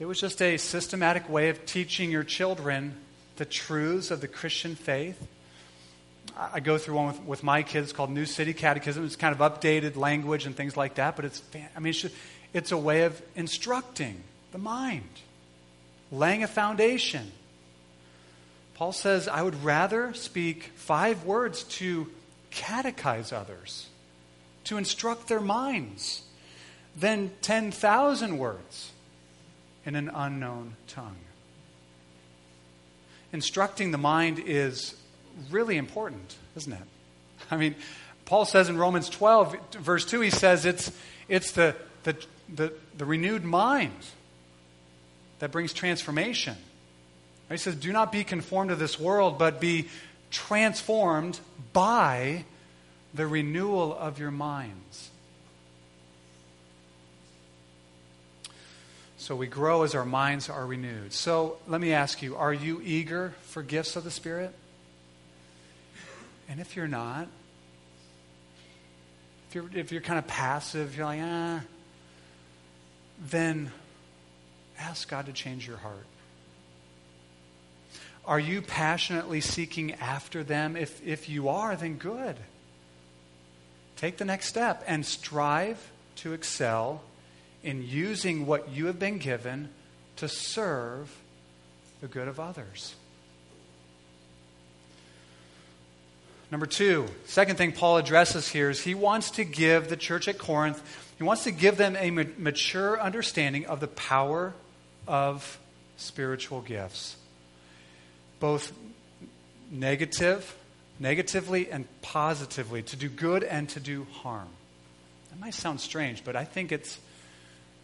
It 0.00 0.08
was 0.08 0.18
just 0.18 0.40
a 0.40 0.56
systematic 0.56 1.28
way 1.28 1.50
of 1.50 1.66
teaching 1.66 2.10
your 2.10 2.24
children 2.24 2.94
the 3.36 3.44
truths 3.44 4.10
of 4.10 4.22
the 4.22 4.28
Christian 4.28 4.74
faith. 4.74 5.28
I 6.34 6.60
go 6.60 6.78
through 6.78 6.94
one 6.94 7.06
with, 7.08 7.20
with 7.20 7.42
my 7.42 7.62
kids 7.62 7.92
called 7.92 8.10
New 8.10 8.24
City 8.24 8.54
Catechism. 8.54 9.04
It's 9.04 9.14
kind 9.14 9.38
of 9.38 9.40
updated 9.40 9.96
language 9.96 10.46
and 10.46 10.56
things 10.56 10.74
like 10.74 10.94
that, 10.94 11.16
but 11.16 11.26
it's, 11.26 11.42
I 11.76 11.80
mean, 11.80 11.90
it's, 11.90 12.00
just, 12.00 12.14
it's 12.54 12.72
a 12.72 12.78
way 12.78 13.02
of 13.02 13.20
instructing 13.36 14.22
the 14.52 14.58
mind. 14.58 15.20
laying 16.10 16.42
a 16.42 16.48
foundation. 16.48 17.30
Paul 18.76 18.92
says, 18.92 19.28
I 19.28 19.42
would 19.42 19.62
rather 19.62 20.14
speak 20.14 20.70
five 20.76 21.26
words 21.26 21.64
to 21.64 22.10
catechize 22.50 23.34
others, 23.34 23.86
to 24.64 24.78
instruct 24.78 25.28
their 25.28 25.40
minds, 25.40 26.22
than 26.96 27.32
10,000 27.42 28.38
words 28.38 28.92
in 29.84 29.94
an 29.94 30.10
unknown 30.12 30.76
tongue. 30.86 31.16
Instructing 33.32 33.90
the 33.90 33.98
mind 33.98 34.42
is 34.44 34.94
really 35.50 35.76
important, 35.76 36.36
isn't 36.56 36.72
it? 36.72 36.82
I 37.50 37.56
mean, 37.56 37.74
Paul 38.24 38.44
says 38.44 38.68
in 38.68 38.76
Romans 38.76 39.08
12, 39.08 39.56
verse 39.72 40.04
2, 40.04 40.20
he 40.20 40.30
says 40.30 40.64
it's, 40.66 40.92
it's 41.28 41.52
the, 41.52 41.74
the, 42.04 42.16
the, 42.52 42.72
the 42.96 43.04
renewed 43.04 43.44
mind 43.44 43.92
that 45.38 45.50
brings 45.50 45.72
transformation. 45.72 46.56
He 47.48 47.56
says, 47.56 47.74
Do 47.74 47.92
not 47.92 48.12
be 48.12 48.22
conformed 48.22 48.70
to 48.70 48.76
this 48.76 49.00
world, 49.00 49.38
but 49.38 49.60
be 49.60 49.88
transformed 50.30 51.40
by 51.72 52.44
the 53.12 53.26
renewal 53.26 53.96
of 53.96 54.18
your 54.18 54.30
minds. 54.30 55.09
So 59.30 59.36
we 59.36 59.46
grow 59.46 59.84
as 59.84 59.94
our 59.94 60.04
minds 60.04 60.48
are 60.48 60.66
renewed. 60.66 61.12
So 61.12 61.58
let 61.68 61.80
me 61.80 61.92
ask 61.92 62.20
you 62.20 62.34
are 62.34 62.52
you 62.52 62.82
eager 62.84 63.32
for 63.42 63.62
gifts 63.62 63.94
of 63.94 64.02
the 64.02 64.10
Spirit? 64.10 64.52
And 66.48 66.58
if 66.58 66.74
you're 66.74 66.88
not, 66.88 67.28
if 69.48 69.54
you're, 69.54 69.70
if 69.72 69.92
you're 69.92 70.00
kind 70.00 70.18
of 70.18 70.26
passive, 70.26 70.96
you're 70.96 71.06
like, 71.06 71.20
ah, 71.22 71.60
then 73.28 73.70
ask 74.80 75.08
God 75.08 75.26
to 75.26 75.32
change 75.32 75.64
your 75.64 75.76
heart. 75.76 76.06
Are 78.24 78.40
you 78.40 78.62
passionately 78.62 79.40
seeking 79.40 79.92
after 79.92 80.42
them? 80.42 80.74
If, 80.74 81.06
if 81.06 81.28
you 81.28 81.50
are, 81.50 81.76
then 81.76 81.98
good. 81.98 82.34
Take 83.94 84.16
the 84.16 84.24
next 84.24 84.48
step 84.48 84.82
and 84.88 85.06
strive 85.06 85.92
to 86.16 86.32
excel 86.32 87.02
in 87.62 87.86
using 87.86 88.46
what 88.46 88.70
you 88.70 88.86
have 88.86 88.98
been 88.98 89.18
given 89.18 89.68
to 90.16 90.28
serve 90.28 91.14
the 92.00 92.06
good 92.06 92.28
of 92.28 92.40
others. 92.40 92.94
Number 96.50 96.66
two, 96.66 97.06
second 97.26 97.56
thing 97.56 97.72
Paul 97.72 97.98
addresses 97.98 98.48
here 98.48 98.70
is 98.70 98.82
he 98.82 98.94
wants 98.94 99.32
to 99.32 99.44
give 99.44 99.88
the 99.88 99.96
church 99.96 100.26
at 100.26 100.36
Corinth, 100.36 100.82
he 101.16 101.22
wants 101.22 101.44
to 101.44 101.52
give 101.52 101.76
them 101.76 101.96
a 101.96 102.10
mature 102.10 103.00
understanding 103.00 103.66
of 103.66 103.78
the 103.78 103.86
power 103.86 104.52
of 105.06 105.58
spiritual 105.96 106.60
gifts, 106.60 107.16
both 108.40 108.72
negative, 109.70 110.56
negatively 110.98 111.70
and 111.70 111.86
positively, 112.02 112.82
to 112.82 112.96
do 112.96 113.08
good 113.08 113.44
and 113.44 113.68
to 113.68 113.80
do 113.80 114.06
harm. 114.10 114.48
That 115.30 115.38
might 115.38 115.54
sound 115.54 115.80
strange, 115.80 116.24
but 116.24 116.34
I 116.34 116.44
think 116.44 116.72
it's 116.72 116.98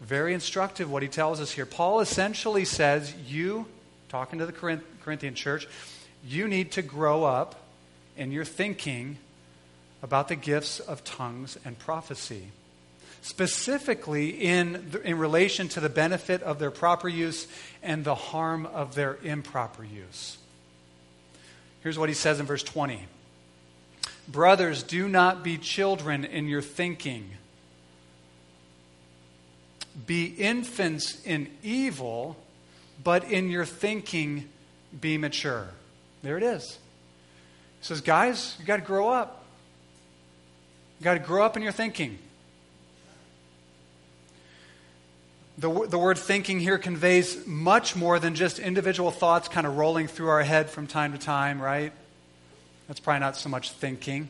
very 0.01 0.33
instructive 0.33 0.91
what 0.91 1.01
he 1.01 1.09
tells 1.09 1.41
us 1.41 1.51
here. 1.51 1.65
Paul 1.65 1.99
essentially 1.99 2.65
says, 2.65 3.13
You, 3.27 3.65
talking 4.09 4.39
to 4.39 4.45
the 4.45 4.79
Corinthian 5.03 5.35
church, 5.35 5.67
you 6.25 6.47
need 6.47 6.71
to 6.73 6.81
grow 6.81 7.23
up 7.23 7.55
in 8.15 8.31
your 8.31 8.45
thinking 8.45 9.17
about 10.01 10.27
the 10.27 10.35
gifts 10.35 10.79
of 10.79 11.03
tongues 11.03 11.57
and 11.65 11.77
prophecy. 11.79 12.51
Specifically, 13.21 14.29
in, 14.29 15.01
in 15.03 15.17
relation 15.17 15.67
to 15.69 15.79
the 15.79 15.89
benefit 15.89 16.41
of 16.43 16.59
their 16.59 16.71
proper 16.71 17.09
use 17.09 17.47
and 17.81 18.03
the 18.03 18.15
harm 18.15 18.65
of 18.67 18.95
their 18.95 19.17
improper 19.23 19.83
use. 19.83 20.37
Here's 21.81 21.97
what 21.97 22.09
he 22.09 22.15
says 22.15 22.39
in 22.39 22.45
verse 22.45 22.63
20 22.63 23.05
Brothers, 24.27 24.83
do 24.83 25.07
not 25.07 25.43
be 25.43 25.57
children 25.57 26.25
in 26.25 26.47
your 26.47 26.61
thinking 26.61 27.31
be 30.05 30.25
infants 30.25 31.23
in 31.25 31.49
evil, 31.63 32.37
but 33.03 33.23
in 33.25 33.49
your 33.49 33.65
thinking 33.65 34.47
be 34.99 35.17
mature. 35.17 35.67
There 36.23 36.37
it 36.37 36.43
is. 36.43 36.77
He 37.79 37.85
says, 37.85 38.01
guys, 38.01 38.55
you 38.59 38.65
got 38.65 38.77
to 38.77 38.83
grow 38.83 39.09
up. 39.09 39.45
You 40.99 41.03
got 41.03 41.13
to 41.13 41.19
grow 41.19 41.43
up 41.43 41.55
in 41.57 41.63
your 41.63 41.71
thinking. 41.71 42.17
The, 45.59 45.87
the 45.87 45.97
word 45.97 46.19
thinking 46.19 46.59
here 46.59 46.77
conveys 46.77 47.47
much 47.47 47.95
more 47.95 48.19
than 48.19 48.35
just 48.35 48.59
individual 48.59 49.09
thoughts 49.09 49.47
kind 49.47 49.65
of 49.65 49.77
rolling 49.77 50.07
through 50.07 50.29
our 50.29 50.43
head 50.43 50.69
from 50.69 50.85
time 50.85 51.13
to 51.13 51.17
time, 51.17 51.59
right? 51.59 51.91
That's 52.87 52.99
probably 52.99 53.21
not 53.21 53.35
so 53.35 53.49
much 53.49 53.71
thinking. 53.71 54.29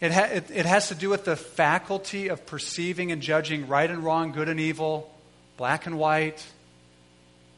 It, 0.00 0.12
ha- 0.12 0.28
it, 0.32 0.50
it 0.50 0.66
has 0.66 0.88
to 0.88 0.94
do 0.94 1.08
with 1.10 1.24
the 1.24 1.36
faculty 1.36 2.28
of 2.28 2.46
perceiving 2.46 3.10
and 3.10 3.20
judging 3.20 3.66
right 3.66 3.90
and 3.90 4.04
wrong, 4.04 4.32
good 4.32 4.48
and 4.48 4.60
evil, 4.60 5.12
black 5.56 5.86
and 5.86 5.98
white, 5.98 6.46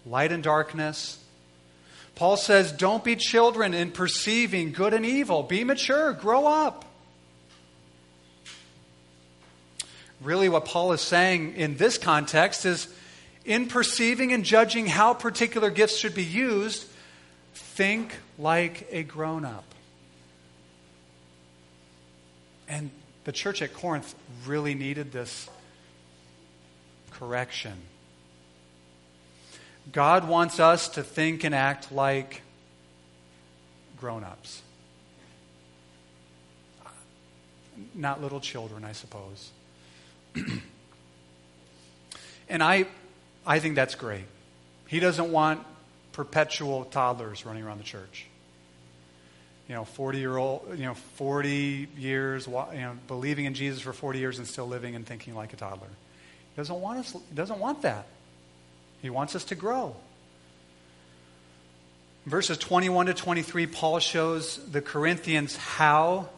light 0.06 0.32
and 0.32 0.42
darkness. 0.42 1.22
Paul 2.14 2.36
says, 2.36 2.72
don't 2.72 3.04
be 3.04 3.16
children 3.16 3.74
in 3.74 3.90
perceiving 3.90 4.72
good 4.72 4.94
and 4.94 5.04
evil. 5.04 5.42
Be 5.42 5.64
mature, 5.64 6.12
grow 6.12 6.46
up. 6.46 6.84
Really, 10.20 10.50
what 10.50 10.66
Paul 10.66 10.92
is 10.92 11.00
saying 11.00 11.54
in 11.56 11.76
this 11.76 11.96
context 11.96 12.66
is 12.66 12.88
in 13.44 13.68
perceiving 13.68 14.32
and 14.32 14.44
judging 14.44 14.86
how 14.86 15.14
particular 15.14 15.70
gifts 15.70 15.96
should 15.96 16.14
be 16.14 16.24
used, 16.24 16.86
think 17.54 18.14
like 18.38 18.86
a 18.90 19.02
grown 19.02 19.46
up. 19.46 19.69
And 22.70 22.90
the 23.24 23.32
church 23.32 23.60
at 23.62 23.74
Corinth 23.74 24.14
really 24.46 24.74
needed 24.74 25.10
this 25.10 25.50
correction. 27.10 27.76
God 29.90 30.28
wants 30.28 30.60
us 30.60 30.88
to 30.90 31.02
think 31.02 31.42
and 31.42 31.52
act 31.52 31.90
like 31.90 32.42
grown 33.96 34.22
ups. 34.22 34.62
Not 37.92 38.22
little 38.22 38.40
children, 38.40 38.84
I 38.84 38.92
suppose. 38.92 39.50
and 42.48 42.62
I, 42.62 42.86
I 43.44 43.58
think 43.58 43.74
that's 43.74 43.96
great. 43.96 44.26
He 44.86 45.00
doesn't 45.00 45.32
want 45.32 45.66
perpetual 46.12 46.84
toddlers 46.84 47.44
running 47.44 47.64
around 47.64 47.78
the 47.78 47.84
church 47.84 48.26
you 49.70 49.76
know, 49.76 49.84
40 49.84 50.18
year 50.18 50.36
old, 50.36 50.66
you 50.76 50.84
know, 50.84 50.94
40 50.94 51.86
years, 51.96 52.48
you 52.48 52.52
know, 52.52 52.96
believing 53.06 53.44
in 53.44 53.54
Jesus 53.54 53.80
for 53.80 53.92
40 53.92 54.18
years 54.18 54.38
and 54.38 54.46
still 54.48 54.66
living 54.66 54.96
and 54.96 55.06
thinking 55.06 55.36
like 55.36 55.52
a 55.52 55.56
toddler. 55.56 55.86
He 55.86 56.56
doesn't 56.56 56.80
want 56.80 56.98
us, 56.98 57.12
he 57.12 57.34
doesn't 57.36 57.60
want 57.60 57.82
that. 57.82 58.08
He 59.00 59.10
wants 59.10 59.36
us 59.36 59.44
to 59.44 59.54
grow. 59.54 59.94
Verses 62.26 62.58
21 62.58 63.06
to 63.06 63.14
23, 63.14 63.68
Paul 63.68 64.00
shows 64.00 64.58
the 64.72 64.82
Corinthians 64.82 65.54
how 65.54 66.30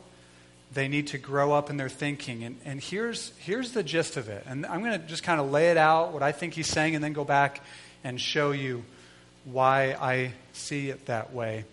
they 0.75 0.87
need 0.87 1.07
to 1.09 1.18
grow 1.18 1.53
up 1.53 1.71
in 1.71 1.79
their 1.79 1.88
thinking. 1.88 2.45
And, 2.45 2.59
and 2.66 2.83
here's, 2.83 3.33
here's 3.38 3.73
the 3.73 3.83
gist 3.83 4.18
of 4.18 4.29
it. 4.29 4.45
And 4.47 4.66
I'm 4.66 4.81
going 4.81 5.01
to 5.01 5.07
just 5.07 5.23
kind 5.23 5.40
of 5.40 5.51
lay 5.51 5.71
it 5.71 5.79
out, 5.79 6.12
what 6.12 6.23
I 6.23 6.33
think 6.33 6.53
he's 6.53 6.68
saying, 6.68 6.97
and 6.97 7.03
then 7.03 7.14
go 7.14 7.25
back 7.25 7.64
and 8.05 8.21
show 8.21 8.51
you 8.51 8.85
why 9.47 9.97
I 9.99 10.33
see 10.53 10.90
it 10.90 11.07
that 11.07 11.33
way. 11.33 11.64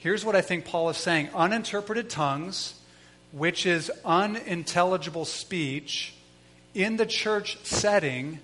Here's 0.00 0.24
what 0.24 0.34
I 0.34 0.40
think 0.40 0.64
Paul 0.64 0.88
is 0.88 0.96
saying 0.96 1.28
uninterpreted 1.34 2.08
tongues, 2.08 2.72
which 3.32 3.66
is 3.66 3.92
unintelligible 4.02 5.26
speech 5.26 6.14
in 6.72 6.96
the 6.96 7.04
church 7.04 7.58
setting, 7.64 8.38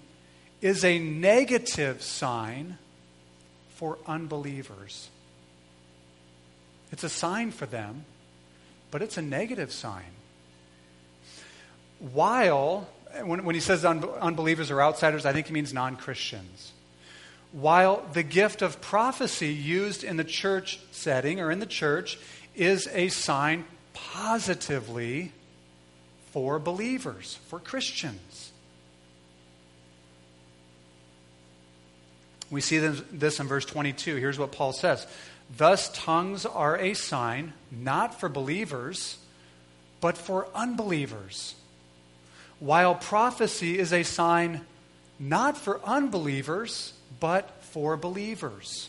is 0.61 0.85
a 0.85 0.99
negative 0.99 2.03
sign 2.03 2.77
for 3.71 3.97
unbelievers. 4.07 5.09
It's 6.93 7.05
a 7.05 7.09
sign 7.09 7.53
for 7.53 7.65
them, 7.65 8.05
but 8.91 9.01
it's 9.01 9.17
a 9.17 9.23
negative 9.23 9.73
sign. 9.73 10.13
While, 12.13 12.87
when, 13.25 13.45
when 13.45 13.55
he 13.55 13.63
says 13.63 13.83
un- 13.83 14.05
unbelievers 14.21 14.71
or 14.71 14.83
outsiders, 14.83 15.25
I 15.25 15.33
think 15.33 15.47
he 15.47 15.55
means 15.55 15.73
non 15.73 15.97
Christians 15.97 16.73
while 17.53 18.05
the 18.13 18.23
gift 18.23 18.63
of 18.63 18.81
prophecy 18.81 19.53
used 19.53 20.05
in 20.05 20.17
the 20.17 20.25
church 20.25 20.81
setting 20.93 21.41
or 21.41 21.51
in 21.51 21.61
the 21.61 21.67
church 21.67 22.19
is 22.55 22.89
a 22.93 23.09
sign 23.09 23.65
positively 23.93 25.33
for 26.33 26.59
believers, 26.59 27.39
for 27.49 27.59
Christians. 27.59 28.53
We 32.51 32.61
see 32.61 32.79
this 32.79 33.41
in 33.41 33.49
verse 33.49 33.65
22. 33.65 34.17
Here's 34.17 34.39
what 34.39 34.53
Paul 34.53 34.73
says 34.73 35.07
Thus, 35.57 35.91
tongues 35.95 36.47
are 36.47 36.77
a 36.77 36.95
sign 36.95 37.53
not 37.71 38.19
for 38.19 38.29
believers, 38.29 39.19
but 40.01 40.17
for 40.17 40.49
unbelievers, 40.55 41.55
while 42.61 42.95
prophecy 42.95 43.79
is 43.79 43.93
a 43.93 44.03
sign 44.03 44.63
not 45.19 45.57
for 45.57 45.81
unbelievers, 45.85 46.93
but 47.21 47.63
for 47.63 47.97
believers. 47.97 48.89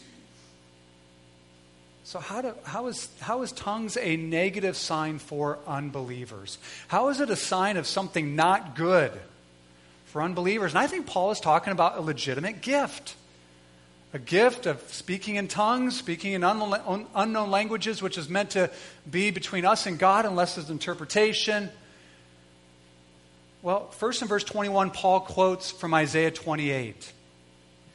So, 2.04 2.20
how, 2.20 2.42
do, 2.42 2.54
how, 2.64 2.88
is, 2.88 3.10
how 3.20 3.42
is 3.42 3.52
tongues 3.52 3.98
a 3.98 4.16
negative 4.16 4.78
sign 4.78 5.20
for 5.20 5.60
unbelievers? 5.68 6.58
How 6.88 7.10
is 7.10 7.20
it 7.20 7.30
a 7.30 7.36
sign 7.36 7.76
of 7.76 7.86
something 7.86 8.36
not 8.36 8.76
good 8.76 9.12
for 10.06 10.22
unbelievers? 10.22 10.72
And 10.72 10.80
I 10.80 10.88
think 10.88 11.06
Paul 11.06 11.32
is 11.32 11.40
talking 11.40 11.74
about 11.74 11.98
a 11.98 12.02
legitimate 12.02 12.62
gift 12.62 13.16
a 14.14 14.20
gift 14.20 14.66
of 14.66 14.82
speaking 14.92 15.36
in 15.36 15.48
tongues, 15.48 15.98
speaking 15.98 16.34
in 16.34 16.44
unknown 16.44 17.52
languages, 17.52 18.02
which 18.02 18.18
is 18.18 18.30
meant 18.30 18.52
to 18.52 18.72
be 19.10 19.32
between 19.32 19.66
us 19.66 19.86
and 19.86 20.00
God 20.00 20.26
unless 20.26 20.56
there's 20.56 20.70
interpretation. 20.70 21.70
Well, 23.62 23.90
first 23.92 24.22
in 24.22 24.28
verse 24.28 24.44
21, 24.44 24.92
Paul 24.92 25.20
quotes 25.20 25.72
from 25.72 25.94
Isaiah 25.94 26.32
28. 26.32 27.14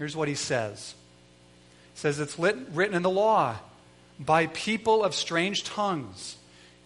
Here's 0.03 0.17
what 0.17 0.27
he 0.27 0.35
says. 0.35 0.97
He 1.95 2.01
says, 2.01 2.19
It's 2.19 2.37
lit, 2.37 2.57
written 2.73 2.97
in 2.97 3.03
the 3.03 3.09
law, 3.09 3.55
by 4.19 4.49
people 4.49 5.05
of 5.05 5.15
strange 5.15 5.63
tongues, 5.63 6.39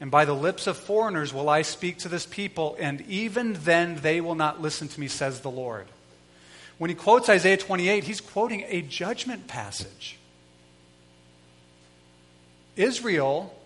and 0.02 0.11
by 0.11 0.26
the 0.26 0.35
lips 0.35 0.66
of 0.66 0.76
foreigners 0.76 1.33
will 1.33 1.48
I 1.48 1.62
speak 1.62 1.96
to 2.00 2.11
this 2.11 2.26
people, 2.26 2.76
and 2.79 3.00
even 3.09 3.55
then 3.55 3.96
they 4.02 4.20
will 4.20 4.35
not 4.35 4.61
listen 4.61 4.88
to 4.88 5.00
me, 5.00 5.09
says 5.09 5.40
the 5.40 5.50
Lord. 5.50 5.87
When 6.76 6.90
he 6.90 6.94
quotes 6.94 7.31
Isaiah 7.31 7.57
28, 7.57 8.05
he's 8.05 8.20
quoting 8.20 8.66
a 8.68 8.83
judgment 8.83 9.48
passage. 9.48 10.18
Israel 12.76 13.59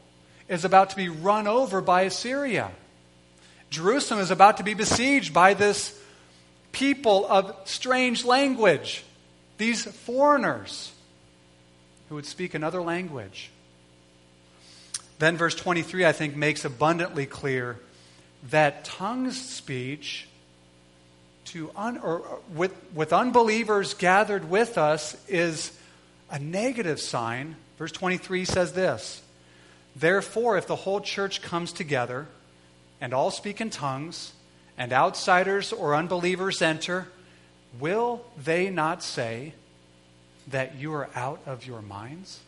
is 0.49 0.65
about 0.65 0.91
to 0.91 0.97
be 0.97 1.09
run 1.09 1.49
over 1.49 1.81
by 1.81 2.03
Assyria. 2.03 2.71
Jerusalem 3.69 4.21
is 4.21 4.31
about 4.31 4.59
to 4.59 4.63
be 4.63 4.75
besieged 4.75 5.35
by 5.35 5.55
this 5.55 6.01
people 6.71 7.27
of 7.27 7.53
strange 7.65 8.25
language, 8.25 9.03
these 9.61 9.85
foreigners 9.85 10.91
who 12.09 12.15
would 12.15 12.27
speak 12.27 12.55
another 12.55 12.81
language. 12.81 13.51
Then, 15.19 15.37
verse 15.37 15.55
23, 15.55 16.07
I 16.07 16.13
think, 16.13 16.35
makes 16.35 16.65
abundantly 16.65 17.27
clear 17.27 17.79
that 18.49 18.87
tongues 18.87 19.39
speech 19.39 20.27
to 21.45 21.71
un, 21.77 21.99
or 21.99 22.21
uh, 22.23 22.37
with, 22.55 22.75
with 22.95 23.13
unbelievers 23.13 23.93
gathered 23.93 24.49
with 24.49 24.79
us 24.79 25.15
is 25.29 25.79
a 26.31 26.39
negative 26.39 26.99
sign. 26.99 27.57
Verse 27.77 27.93
23 27.93 28.47
says 28.47 28.73
this 28.73 29.23
Therefore, 29.95 30.57
if 30.57 30.67
the 30.67 30.77
whole 30.77 31.03
church 31.03 31.43
comes 31.43 31.73
together 31.73 32.29
and 32.99 33.13
all 33.13 33.31
speak 33.31 33.61
in 33.61 33.69
tongues, 33.69 34.33
and 34.79 34.91
outsiders 34.93 35.71
or 35.71 35.95
unbelievers 35.95 36.63
enter, 36.63 37.09
will 37.79 38.25
they 38.37 38.71
not 38.71 39.03
say 39.03 39.55
that 40.49 40.77
you 40.77 40.93
are 40.95 41.09
out 41.15 41.41
of 41.47 41.67
your 41.67 41.83
minds? 41.83 42.41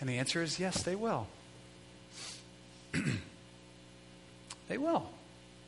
And 0.00 0.08
the 0.08 0.18
answer 0.18 0.42
is 0.42 0.58
yes, 0.58 0.82
they 0.82 0.96
will. 0.96 1.26
they 4.68 4.78
will. 4.78 5.10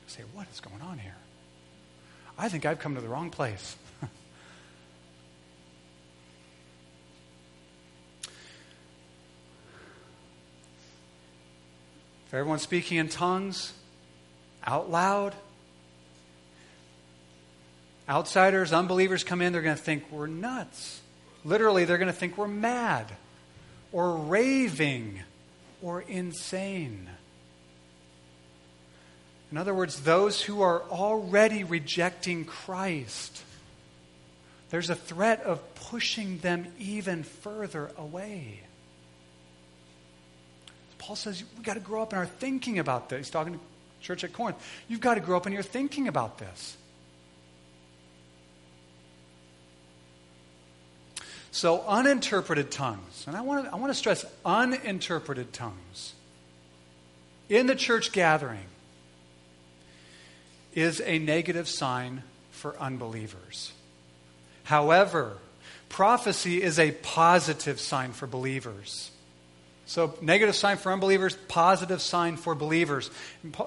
say, 0.06 0.22
what 0.32 0.46
is 0.52 0.60
going 0.60 0.80
on 0.82 0.98
here? 0.98 1.16
I 2.38 2.48
think 2.48 2.64
I've 2.66 2.78
come 2.78 2.94
to 2.94 3.00
the 3.00 3.08
wrong 3.08 3.30
place. 3.30 3.76
If 12.32 12.36
everyone's 12.36 12.62
speaking 12.62 12.96
in 12.96 13.10
tongues 13.10 13.74
out 14.64 14.90
loud, 14.90 15.34
outsiders, 18.08 18.72
unbelievers 18.72 19.24
come 19.24 19.42
in, 19.42 19.52
they're 19.52 19.62
going 19.62 19.76
to 19.76 19.82
think 19.82 20.10
we're 20.10 20.26
nuts. 20.26 21.00
Literally, 21.44 21.84
they're 21.84 21.98
going 21.98 22.08
to 22.08 22.12
think 22.12 22.38
we're 22.38 22.48
mad 22.48 23.06
or 23.92 24.16
raving 24.16 25.20
or 25.82 26.02
insane. 26.02 27.08
In 29.50 29.58
other 29.58 29.74
words, 29.74 30.00
those 30.00 30.40
who 30.40 30.62
are 30.62 30.82
already 30.84 31.62
rejecting 31.62 32.44
Christ, 32.44 33.42
there's 34.70 34.88
a 34.88 34.94
threat 34.94 35.42
of 35.42 35.74
pushing 35.74 36.38
them 36.38 36.66
even 36.78 37.22
further 37.22 37.90
away. 37.98 38.60
Paul 40.96 41.16
says 41.16 41.42
we've 41.54 41.64
got 41.64 41.74
to 41.74 41.80
grow 41.80 42.00
up 42.00 42.12
in 42.12 42.18
our 42.18 42.26
thinking 42.26 42.78
about 42.78 43.08
this. 43.08 43.18
He's 43.26 43.30
talking 43.30 43.54
to 43.54 43.60
church 44.00 44.24
at 44.24 44.32
Corinth. 44.32 44.56
You've 44.88 45.00
got 45.00 45.14
to 45.14 45.20
grow 45.20 45.36
up 45.36 45.46
in 45.46 45.52
your 45.52 45.62
thinking 45.62 46.08
about 46.08 46.38
this. 46.38 46.76
So, 51.54 51.84
uninterpreted 51.86 52.70
tongues, 52.70 53.24
and 53.26 53.36
I 53.36 53.42
want 53.42 53.66
to, 53.66 53.72
I 53.72 53.76
want 53.76 53.90
to 53.92 53.94
stress 53.94 54.24
uninterpreted 54.42 55.52
tongues 55.52 56.14
in 57.50 57.66
the 57.66 57.74
church 57.74 58.12
gathering 58.12 58.64
is 60.72 61.02
a 61.02 61.18
negative 61.18 61.68
sign 61.68 62.22
for 62.50 62.74
unbelievers. 62.78 63.72
However, 64.64 65.36
prophecy 65.90 66.62
is 66.62 66.78
a 66.78 66.92
positive 66.92 67.78
sign 67.78 68.12
for 68.12 68.26
believers. 68.26 69.10
So, 69.84 70.16
negative 70.22 70.54
sign 70.54 70.78
for 70.78 70.90
unbelievers, 70.90 71.36
positive 71.48 72.00
sign 72.00 72.38
for 72.38 72.54
believers. 72.54 73.10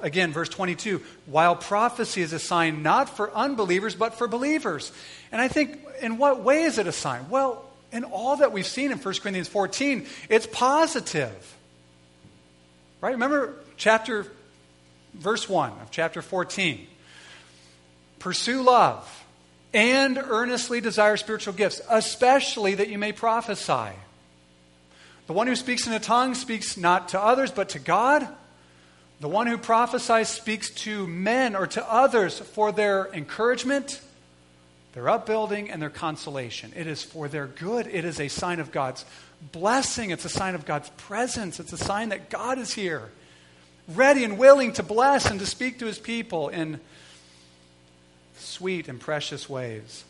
Again, 0.02 0.32
verse 0.32 0.50
22 0.50 1.04
while 1.28 1.56
prophecy 1.56 2.24
is 2.24 2.34
a 2.34 2.40
sign 2.40 2.82
not 2.82 3.10
for 3.10 3.32
unbelievers, 3.32 3.94
but 3.94 4.16
for 4.16 4.28
believers. 4.28 4.92
And 5.32 5.40
I 5.40 5.50
think, 5.50 5.86
in 6.02 6.18
what 6.18 6.42
way 6.42 6.64
is 6.64 6.80
it 6.80 6.88
a 6.88 6.92
sign? 6.92 7.30
Well, 7.30 7.64
in 7.92 8.04
all 8.04 8.38
that 8.38 8.52
we've 8.52 8.66
seen 8.66 8.92
in 8.92 8.98
1 8.98 9.16
Corinthians 9.16 9.48
14, 9.48 10.06
it's 10.30 10.48
positive. 10.48 11.56
Right? 13.02 13.12
Remember 13.12 13.56
chapter, 13.78 14.26
verse 15.14 15.48
1 15.48 15.72
of 15.82 15.92
chapter 15.92 16.22
14. 16.22 16.88
Pursue 18.20 18.64
love 18.64 19.26
and 19.74 20.18
earnestly 20.18 20.82
desire 20.82 21.18
spiritual 21.18 21.54
gifts, 21.54 21.82
especially 21.90 22.76
that 22.76 22.90
you 22.90 22.98
may 22.98 23.12
prophesy. 23.12 23.92
The 25.28 25.34
one 25.34 25.48
who 25.48 25.56
speaks 25.56 25.88
in 25.88 25.94
a 25.94 26.00
tongue 26.00 26.36
speaks 26.36 26.78
not 26.78 27.10
to 27.10 27.22
others, 27.22 27.52
but 27.52 27.70
to 27.70 27.80
God. 27.80 28.28
The 29.20 29.30
one 29.30 29.48
who 29.48 29.58
prophesies 29.58 30.30
speaks 30.30 30.70
to 30.82 31.08
men 31.08 31.56
or 31.56 31.68
to 31.68 31.92
others 31.92 32.40
for 32.40 32.72
their 32.72 33.10
encouragement, 33.14 34.02
their 34.96 35.10
upbuilding, 35.10 35.70
and 35.70 35.82
their 35.82 35.90
consolation. 35.90 36.72
It 36.74 36.88
is 36.88 37.04
for 37.04 37.28
their 37.28 37.48
good. 37.48 37.86
It 37.86 38.06
is 38.06 38.20
a 38.20 38.30
sign 38.30 38.62
of 38.62 38.72
God's 38.72 39.04
blessing. 39.52 40.10
It's 40.10 40.24
a 40.24 40.30
sign 40.30 40.56
of 40.56 40.66
God's 40.66 40.90
presence. 40.92 41.60
It's 41.60 41.74
a 41.74 41.78
sign 41.78 42.10
that 42.10 42.30
God 42.30 42.58
is 42.58 42.74
here, 42.74 43.12
ready 43.90 44.24
and 44.24 44.38
willing 44.38 44.72
to 44.74 44.84
bless 44.84 45.30
and 45.30 45.40
to 45.42 45.46
speak 45.46 45.80
to 45.80 45.86
his 45.86 46.00
people 46.00 46.48
in 46.48 46.80
sweet 48.38 48.88
and 48.88 49.00
precious 49.00 49.50
ways. 49.50 50.06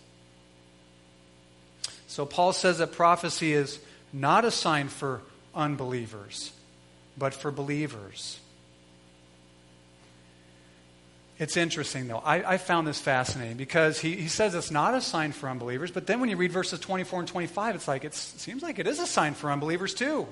So 2.07 2.27
Paul 2.27 2.53
says 2.53 2.77
that 2.77 2.91
prophecy 2.91 3.53
is 3.53 3.79
not 4.13 4.45
a 4.45 4.51
sign 4.51 4.87
for 4.87 5.21
unbelievers, 5.55 6.53
but 7.17 7.33
for 7.33 7.49
believers. 7.49 8.39
It's 11.37 11.57
interesting, 11.57 12.07
though. 12.07 12.19
I, 12.19 12.53
I 12.53 12.57
found 12.57 12.87
this 12.87 12.99
fascinating 12.99 13.57
because 13.57 13.99
he, 13.99 14.15
he 14.15 14.27
says 14.29 14.55
it's 14.55 14.71
not 14.71 14.93
a 14.93 15.01
sign 15.01 15.33
for 15.33 15.49
unbelievers, 15.49 15.91
but 15.91 16.07
then 16.07 16.21
when 16.21 16.29
you 16.29 16.37
read 16.37 16.51
verses 16.51 16.79
24 16.79 17.19
and 17.19 17.27
25, 17.27 17.75
it's 17.75 17.87
like 17.87 18.05
it 18.05 18.13
seems 18.13 18.63
like 18.63 18.79
it 18.79 18.87
is 18.87 18.99
a 18.99 19.07
sign 19.07 19.33
for 19.33 19.51
unbelievers, 19.51 19.93
too. 19.93 20.27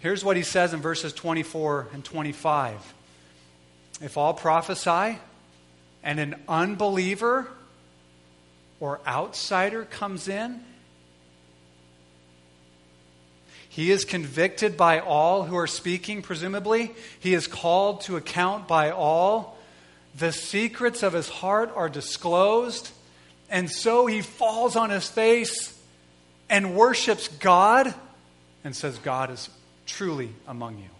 Here's 0.00 0.24
what 0.24 0.36
he 0.36 0.42
says 0.42 0.74
in 0.74 0.80
verses 0.80 1.12
24 1.12 1.88
and 1.92 2.04
25 2.04 2.94
If 4.00 4.16
all 4.16 4.34
prophesy, 4.34 5.18
and 6.02 6.18
an 6.18 6.42
unbeliever 6.48 7.46
or 8.80 9.00
outsider 9.06 9.84
comes 9.84 10.26
in, 10.26 10.60
he 13.80 13.90
is 13.90 14.04
convicted 14.04 14.76
by 14.76 15.00
all 15.00 15.44
who 15.44 15.56
are 15.56 15.66
speaking, 15.66 16.20
presumably. 16.20 16.94
He 17.18 17.32
is 17.32 17.46
called 17.46 18.02
to 18.02 18.18
account 18.18 18.68
by 18.68 18.90
all. 18.90 19.56
The 20.18 20.32
secrets 20.32 21.02
of 21.02 21.14
his 21.14 21.30
heart 21.30 21.72
are 21.74 21.88
disclosed. 21.88 22.90
And 23.48 23.70
so 23.70 24.04
he 24.04 24.20
falls 24.20 24.76
on 24.76 24.90
his 24.90 25.08
face 25.08 25.74
and 26.50 26.76
worships 26.76 27.28
God 27.28 27.94
and 28.64 28.76
says, 28.76 28.98
God 28.98 29.30
is 29.30 29.48
truly 29.86 30.28
among 30.46 30.76
you. 30.76 30.90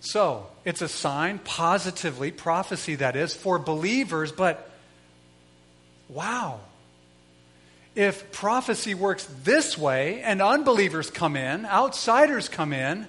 So, 0.00 0.48
it's 0.66 0.82
a 0.82 0.88
sign, 0.88 1.38
positively, 1.38 2.30
prophecy 2.30 2.96
that 2.96 3.16
is, 3.16 3.34
for 3.34 3.58
believers, 3.58 4.32
but 4.32 4.67
wow. 6.08 6.60
If 7.94 8.30
prophecy 8.32 8.94
works 8.94 9.26
this 9.42 9.76
way 9.76 10.22
and 10.22 10.40
unbelievers 10.40 11.10
come 11.10 11.36
in, 11.36 11.66
outsiders 11.66 12.48
come 12.48 12.72
in, 12.72 13.06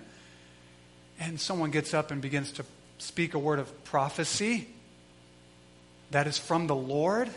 and 1.19 1.39
someone 1.39 1.69
gets 1.69 1.93
up 1.93 2.11
and 2.11 2.21
begins 2.21 2.51
to 2.53 2.65
speak 2.97 3.33
a 3.33 3.39
word 3.39 3.59
of 3.59 3.83
prophecy 3.83 4.67
that 6.11 6.27
is 6.27 6.37
from 6.37 6.67
the 6.67 6.75
Lord. 6.75 7.27
It 7.27 7.33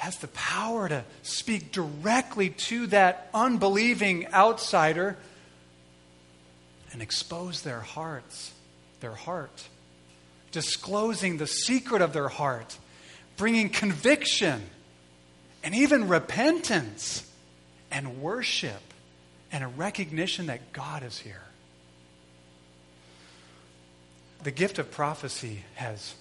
has 0.00 0.18
the 0.18 0.28
power 0.28 0.88
to 0.88 1.04
speak 1.22 1.72
directly 1.72 2.50
to 2.50 2.86
that 2.88 3.28
unbelieving 3.34 4.32
outsider 4.32 5.16
and 6.92 7.02
expose 7.02 7.62
their 7.62 7.80
hearts, 7.80 8.52
their 9.00 9.14
heart, 9.14 9.68
disclosing 10.52 11.38
the 11.38 11.46
secret 11.46 12.02
of 12.02 12.12
their 12.12 12.28
heart, 12.28 12.78
bringing 13.36 13.68
conviction 13.68 14.62
and 15.62 15.74
even 15.74 16.08
repentance 16.08 17.28
and 17.90 18.20
worship 18.20 18.82
and 19.50 19.64
a 19.64 19.68
recognition 19.68 20.46
that 20.46 20.72
God 20.72 21.02
is 21.02 21.18
here. 21.18 21.42
The 24.42 24.50
gift 24.50 24.78
of 24.78 24.90
prophecy 24.90 25.64
has 25.76 26.14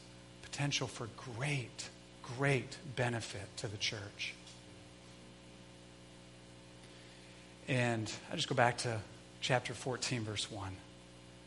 potential 0.43 0.88
for 0.88 1.09
great, 1.38 1.89
great 2.38 2.78
benefit 2.95 3.57
to 3.57 3.68
the 3.68 3.78
church. 3.78 4.34
And 7.68 8.11
I 8.32 8.36
just 8.36 8.47
go 8.47 8.55
back 8.55 8.78
to 8.80 8.99
chapter 9.41 9.74
14, 9.74 10.24
verse 10.24 10.51
1. 10.51 10.76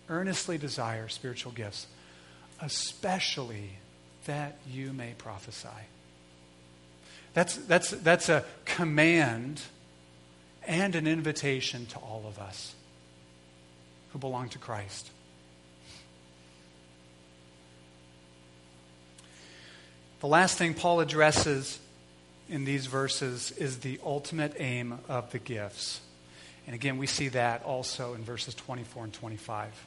Earnestly 0.09 0.59
desire 0.59 1.09
spiritual 1.09 1.53
gifts, 1.53 1.87
especially 2.61 3.71
that 4.27 4.59
you 4.71 4.93
may 4.93 5.15
prophesy. 5.19 5.69
That's, 7.35 7.57
that's, 7.57 7.91
that's 7.91 8.29
a 8.29 8.45
command 8.65 9.61
and 10.67 10.95
an 10.95 11.07
invitation 11.07 11.87
to 11.87 11.99
all 11.99 12.25
of 12.27 12.39
us 12.39 12.75
who 14.13 14.19
belong 14.19 14.49
to 14.51 14.59
Christ. 14.59 15.11
The 20.21 20.29
last 20.29 20.57
thing 20.57 20.75
Paul 20.75 21.01
addresses 21.01 21.79
in 22.49 22.65
these 22.65 22.87
verses 22.87 23.51
is 23.53 23.81
the 23.81 24.01
ultimate 24.05 24.55
aim 24.59 24.99
of 25.09 25.31
the 25.31 25.39
gifts. 25.39 26.01
And 26.67 26.75
again, 26.75 26.99
we 26.99 27.07
see 27.07 27.29
that 27.29 27.63
also 27.65 28.15
in 28.15 28.25
verses 28.25 28.55
24 28.55 29.05
and 29.05 29.13
25. 29.13 29.87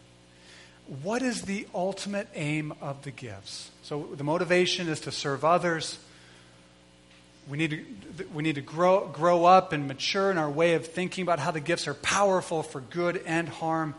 What 1.04 1.22
is 1.22 1.44
the 1.44 1.68
ultimate 1.74 2.28
aim 2.34 2.74
of 2.82 3.04
the 3.04 3.12
gifts? 3.12 3.70
So 3.84 4.10
the 4.16 4.24
motivation 4.24 4.88
is 4.88 5.02
to 5.02 5.12
serve 5.12 5.46
others. 5.46 6.00
We 7.48 7.60
need 7.60 7.86
to, 8.18 8.24
we 8.34 8.42
need 8.42 8.56
to 8.56 8.62
grow, 8.62 9.08
grow 9.08 9.46
up 9.46 9.72
and 9.72 9.88
mature 9.88 10.32
in 10.32 10.40
our 10.40 10.50
way 10.50 10.74
of 10.74 10.88
thinking 10.88 11.22
about 11.22 11.38
how 11.38 11.52
the 11.52 11.60
gifts 11.60 11.88
are 11.88 11.94
powerful 11.94 12.64
for 12.64 12.82
good 12.82 13.22
and 13.28 13.48
harm. 13.48 13.94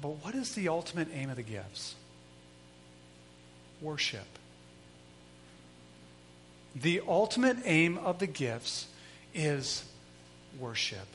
But 0.00 0.24
what 0.24 0.36
is 0.36 0.54
the 0.54 0.68
ultimate 0.68 1.08
aim 1.12 1.28
of 1.30 1.36
the 1.36 1.42
gifts? 1.42 1.96
Worship. 3.80 4.26
The 6.76 7.02
ultimate 7.06 7.56
aim 7.64 7.98
of 7.98 8.20
the 8.20 8.28
gifts 8.28 8.86
is 9.34 9.84
worship. 10.60 11.06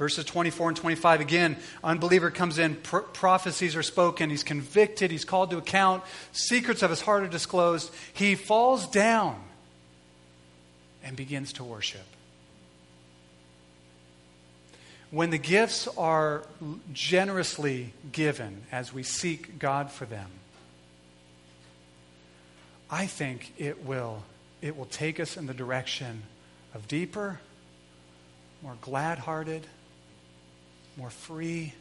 Verses 0.00 0.24
24 0.24 0.68
and 0.68 0.76
25 0.78 1.20
again, 1.20 1.58
unbeliever 1.84 2.30
comes 2.30 2.58
in, 2.58 2.74
pro- 2.74 3.02
prophecies 3.02 3.76
are 3.76 3.82
spoken, 3.82 4.30
he's 4.30 4.42
convicted, 4.42 5.10
he's 5.10 5.26
called 5.26 5.50
to 5.50 5.58
account, 5.58 6.02
secrets 6.32 6.82
of 6.82 6.88
his 6.88 7.02
heart 7.02 7.22
are 7.22 7.28
disclosed. 7.28 7.92
He 8.14 8.34
falls 8.34 8.86
down 8.86 9.38
and 11.04 11.16
begins 11.16 11.52
to 11.52 11.64
worship. 11.64 12.06
When 15.10 15.28
the 15.28 15.36
gifts 15.36 15.86
are 15.98 16.46
generously 16.94 17.92
given 18.10 18.62
as 18.72 18.94
we 18.94 19.02
seek 19.02 19.58
God 19.58 19.90
for 19.90 20.06
them, 20.06 20.30
I 22.90 23.04
think 23.04 23.52
it 23.58 23.84
will, 23.84 24.22
it 24.62 24.78
will 24.78 24.86
take 24.86 25.20
us 25.20 25.36
in 25.36 25.44
the 25.44 25.52
direction 25.52 26.22
of 26.72 26.88
deeper, 26.88 27.38
more 28.62 28.78
glad 28.80 29.18
hearted, 29.18 29.66
more 30.96 31.10
free, 31.10 31.74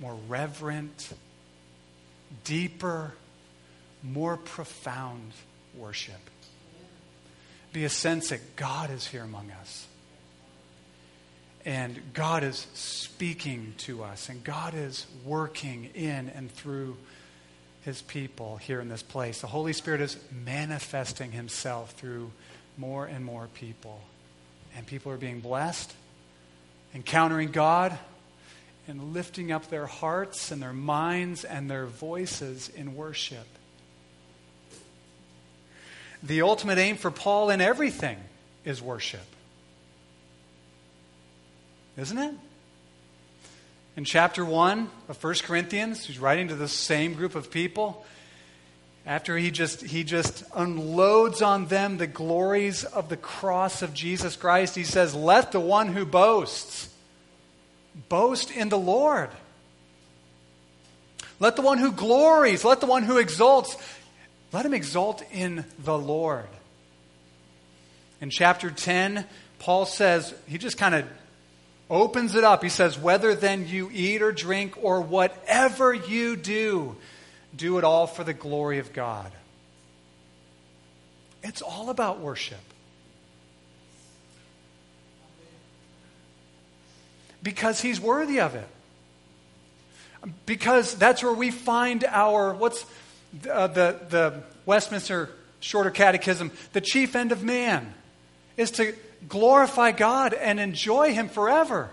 more 0.00 0.16
reverent, 0.28 1.12
deeper, 2.44 3.12
more 4.02 4.36
profound 4.36 5.32
worship. 5.76 6.20
Be 7.72 7.84
a 7.84 7.90
sense 7.90 8.30
that 8.30 8.56
God 8.56 8.90
is 8.90 9.06
here 9.06 9.22
among 9.22 9.50
us. 9.50 9.86
And 11.64 12.00
God 12.14 12.44
is 12.44 12.66
speaking 12.74 13.74
to 13.78 14.02
us, 14.02 14.28
and 14.28 14.42
God 14.42 14.74
is 14.74 15.06
working 15.24 15.90
in 15.94 16.30
and 16.30 16.50
through 16.50 16.96
his 17.82 18.00
people 18.00 18.56
here 18.56 18.80
in 18.80 18.88
this 18.88 19.02
place. 19.02 19.40
The 19.40 19.48
Holy 19.48 19.72
Spirit 19.72 20.00
is 20.00 20.16
manifesting 20.44 21.32
himself 21.32 21.92
through 21.92 22.30
more 22.76 23.06
and 23.06 23.24
more 23.24 23.48
people. 23.54 24.00
And 24.76 24.86
people 24.86 25.12
are 25.12 25.16
being 25.16 25.40
blessed, 25.40 25.92
encountering 26.94 27.50
God, 27.50 27.98
and 28.88 29.12
lifting 29.12 29.52
up 29.52 29.68
their 29.68 29.86
hearts 29.86 30.50
and 30.50 30.62
their 30.62 30.72
minds 30.72 31.44
and 31.44 31.70
their 31.70 31.86
voices 31.86 32.70
in 32.70 32.96
worship. 32.96 33.46
The 36.22 36.42
ultimate 36.42 36.78
aim 36.78 36.96
for 36.96 37.10
Paul 37.10 37.50
in 37.50 37.60
everything 37.60 38.18
is 38.64 38.82
worship. 38.82 39.26
Isn't 41.96 42.18
it? 42.18 42.34
In 43.96 44.04
chapter 44.04 44.44
1 44.44 44.88
of 45.08 45.22
1 45.22 45.34
Corinthians, 45.42 46.06
he's 46.06 46.18
writing 46.18 46.48
to 46.48 46.54
the 46.54 46.68
same 46.68 47.14
group 47.14 47.34
of 47.34 47.50
people. 47.50 48.06
After 49.06 49.38
he 49.38 49.50
just, 49.50 49.82
he 49.82 50.04
just 50.04 50.44
unloads 50.54 51.40
on 51.40 51.66
them 51.66 51.96
the 51.96 52.06
glories 52.06 52.84
of 52.84 53.08
the 53.08 53.16
cross 53.16 53.82
of 53.82 53.94
Jesus 53.94 54.36
Christ, 54.36 54.74
he 54.74 54.84
says, 54.84 55.14
Let 55.14 55.52
the 55.52 55.60
one 55.60 55.88
who 55.88 56.04
boasts 56.04 56.88
boast 58.08 58.50
in 58.50 58.68
the 58.68 58.78
Lord. 58.78 59.30
Let 61.40 61.56
the 61.56 61.62
one 61.62 61.78
who 61.78 61.92
glories, 61.92 62.64
let 62.64 62.80
the 62.80 62.86
one 62.86 63.04
who 63.04 63.18
exalts, 63.18 63.76
let 64.52 64.66
him 64.66 64.74
exalt 64.74 65.22
in 65.32 65.64
the 65.78 65.96
Lord. 65.96 66.48
In 68.20 68.30
chapter 68.30 68.70
10, 68.70 69.24
Paul 69.58 69.86
says, 69.86 70.34
he 70.46 70.58
just 70.58 70.78
kind 70.78 70.94
of 70.94 71.06
opens 71.88 72.34
it 72.34 72.44
up. 72.44 72.62
He 72.62 72.68
says, 72.68 72.98
Whether 72.98 73.34
then 73.34 73.68
you 73.68 73.90
eat 73.92 74.22
or 74.22 74.32
drink 74.32 74.74
or 74.82 75.00
whatever 75.00 75.94
you 75.94 76.36
do, 76.36 76.96
do 77.58 77.76
it 77.76 77.84
all 77.84 78.06
for 78.06 78.24
the 78.24 78.32
glory 78.32 78.78
of 78.78 78.94
God. 78.94 79.30
It's 81.42 81.60
all 81.60 81.90
about 81.90 82.20
worship. 82.20 82.58
Because 87.42 87.80
he's 87.80 88.00
worthy 88.00 88.40
of 88.40 88.54
it. 88.54 88.66
Because 90.46 90.94
that's 90.94 91.22
where 91.22 91.32
we 91.32 91.50
find 91.50 92.04
our, 92.04 92.54
what's 92.54 92.84
uh, 93.48 93.66
the, 93.68 94.00
the 94.08 94.42
Westminster 94.66 95.30
Shorter 95.60 95.90
Catechism, 95.90 96.50
the 96.72 96.80
chief 96.80 97.14
end 97.14 97.32
of 97.32 97.42
man 97.42 97.92
is 98.56 98.72
to 98.72 98.94
glorify 99.28 99.92
God 99.92 100.34
and 100.34 100.58
enjoy 100.58 101.12
Him 101.12 101.28
forever. 101.28 101.90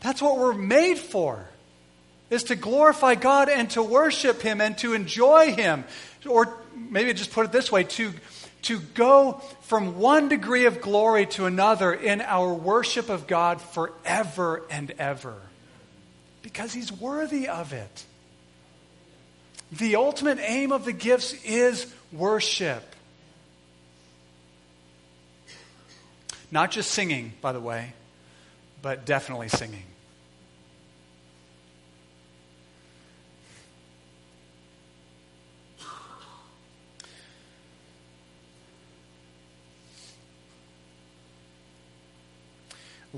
That's 0.00 0.20
what 0.20 0.38
we're 0.38 0.54
made 0.54 0.98
for, 0.98 1.48
is 2.30 2.44
to 2.44 2.56
glorify 2.56 3.14
God 3.14 3.48
and 3.48 3.70
to 3.70 3.82
worship 3.82 4.42
Him 4.42 4.60
and 4.60 4.76
to 4.78 4.94
enjoy 4.94 5.52
Him. 5.52 5.84
Or 6.26 6.56
maybe 6.74 7.12
just 7.14 7.32
put 7.32 7.46
it 7.46 7.52
this 7.52 7.70
way 7.70 7.84
to, 7.84 8.12
to 8.62 8.80
go 8.94 9.40
from 9.62 9.98
one 9.98 10.28
degree 10.28 10.66
of 10.66 10.80
glory 10.80 11.26
to 11.26 11.46
another 11.46 11.92
in 11.92 12.20
our 12.20 12.52
worship 12.52 13.08
of 13.08 13.26
God 13.26 13.60
forever 13.60 14.62
and 14.70 14.92
ever. 14.98 15.34
Because 16.42 16.72
He's 16.72 16.92
worthy 16.92 17.48
of 17.48 17.72
it. 17.72 18.04
The 19.72 19.96
ultimate 19.96 20.38
aim 20.40 20.72
of 20.72 20.84
the 20.84 20.92
gifts 20.92 21.34
is 21.44 21.92
worship. 22.12 22.94
Not 26.50 26.70
just 26.70 26.92
singing, 26.92 27.32
by 27.40 27.52
the 27.52 27.60
way, 27.60 27.92
but 28.80 29.04
definitely 29.04 29.48
singing. 29.48 29.82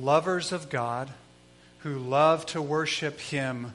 Lovers 0.01 0.53
of 0.53 0.69
God 0.71 1.11
who 1.79 1.99
love 1.99 2.47
to 2.47 2.63
worship 2.63 3.21
Him 3.21 3.73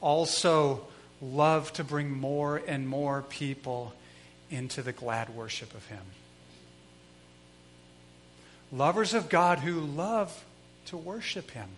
also 0.00 0.86
love 1.20 1.72
to 1.74 1.84
bring 1.84 2.10
more 2.10 2.60
and 2.66 2.88
more 2.88 3.22
people 3.22 3.94
into 4.50 4.82
the 4.82 4.92
glad 4.92 5.30
worship 5.30 5.74
of 5.74 5.86
Him 5.86 6.02
lovers 8.72 9.12
of 9.12 9.28
God 9.28 9.58
who 9.58 9.80
love 9.80 10.44
to 10.86 10.96
worship 10.96 11.50
Him. 11.50 11.68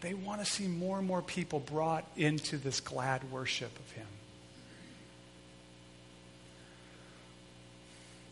they 0.00 0.14
want 0.14 0.40
to 0.40 0.46
see 0.46 0.66
more 0.66 0.98
and 0.98 1.06
more 1.06 1.22
people 1.22 1.60
brought 1.60 2.04
into 2.16 2.56
this 2.56 2.80
glad 2.80 3.30
worship 3.30 3.76
of 3.78 3.90
Him. 3.92 4.06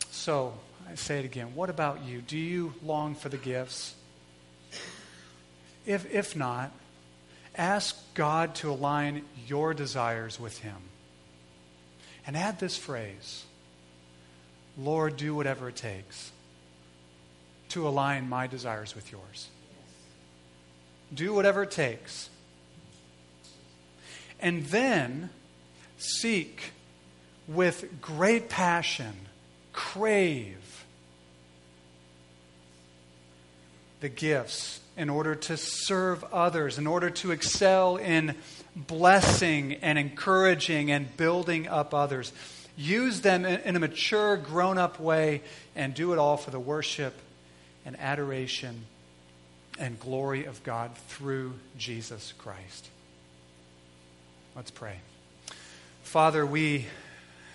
So, 0.09 0.53
I 0.89 0.95
say 0.95 1.19
it 1.19 1.25
again. 1.25 1.55
What 1.55 1.69
about 1.69 2.03
you? 2.03 2.21
Do 2.21 2.37
you 2.37 2.73
long 2.83 3.15
for 3.15 3.29
the 3.29 3.37
gifts? 3.37 3.95
If, 5.85 6.11
if 6.13 6.35
not, 6.35 6.71
ask 7.55 7.97
God 8.13 8.55
to 8.55 8.71
align 8.71 9.23
your 9.47 9.73
desires 9.73 10.39
with 10.39 10.59
Him. 10.59 10.77
And 12.25 12.37
add 12.37 12.59
this 12.59 12.77
phrase 12.77 13.45
Lord, 14.77 15.17
do 15.17 15.35
whatever 15.35 15.69
it 15.69 15.75
takes 15.75 16.31
to 17.69 17.87
align 17.87 18.27
my 18.27 18.47
desires 18.47 18.95
with 18.95 19.11
yours. 19.11 19.47
Do 21.13 21.33
whatever 21.33 21.63
it 21.63 21.71
takes. 21.71 22.29
And 24.39 24.65
then 24.65 25.29
seek 25.97 26.71
with 27.47 28.01
great 28.01 28.49
passion, 28.49 29.13
crave 29.71 30.57
the 34.01 34.09
gifts 34.09 34.80
in 34.97 35.09
order 35.09 35.35
to 35.35 35.57
serve 35.57 36.23
others, 36.33 36.77
in 36.77 36.87
order 36.87 37.09
to 37.09 37.31
excel 37.31 37.97
in 37.97 38.35
blessing 38.75 39.73
and 39.75 39.97
encouraging 39.97 40.91
and 40.91 41.15
building 41.17 41.67
up 41.67 41.93
others. 41.93 42.31
Use 42.77 43.21
them 43.21 43.45
in 43.45 43.75
a 43.75 43.79
mature, 43.79 44.37
grown 44.37 44.77
up 44.77 44.99
way 44.99 45.41
and 45.75 45.93
do 45.93 46.13
it 46.13 46.19
all 46.19 46.37
for 46.37 46.51
the 46.51 46.59
worship 46.59 47.13
and 47.85 47.99
adoration 47.99 48.85
and 49.79 49.99
glory 49.99 50.45
of 50.45 50.63
God 50.63 50.95
through 51.07 51.53
Jesus 51.77 52.33
Christ. 52.37 52.89
Let's 54.55 54.71
pray. 54.71 54.99
Father, 56.03 56.45
we, 56.45 56.85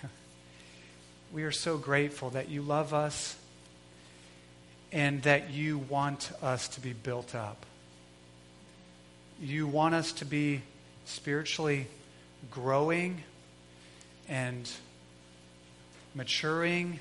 we 1.33 1.43
are 1.43 1.51
so 1.51 1.77
grateful 1.77 2.31
that 2.31 2.49
you 2.49 2.61
love 2.61 2.93
us 2.93 3.35
and 4.97 5.21
that 5.21 5.51
you 5.51 5.77
want 5.77 6.31
us 6.41 6.69
to 6.69 6.81
be 6.81 6.91
built 6.91 7.35
up. 7.35 7.67
You 9.39 9.67
want 9.67 9.93
us 9.93 10.11
to 10.13 10.25
be 10.25 10.63
spiritually 11.05 11.85
growing 12.49 13.21
and 14.27 14.67
maturing 16.15 16.99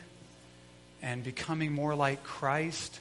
and 1.00 1.24
becoming 1.24 1.72
more 1.72 1.94
like 1.94 2.22
Christ. 2.22 3.00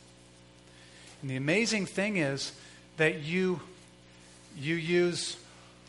And 1.22 1.30
the 1.30 1.36
amazing 1.36 1.88
thing 1.88 2.16
is 2.16 2.54
that 2.96 3.22
you, 3.22 3.60
you 4.58 4.76
use 4.76 5.36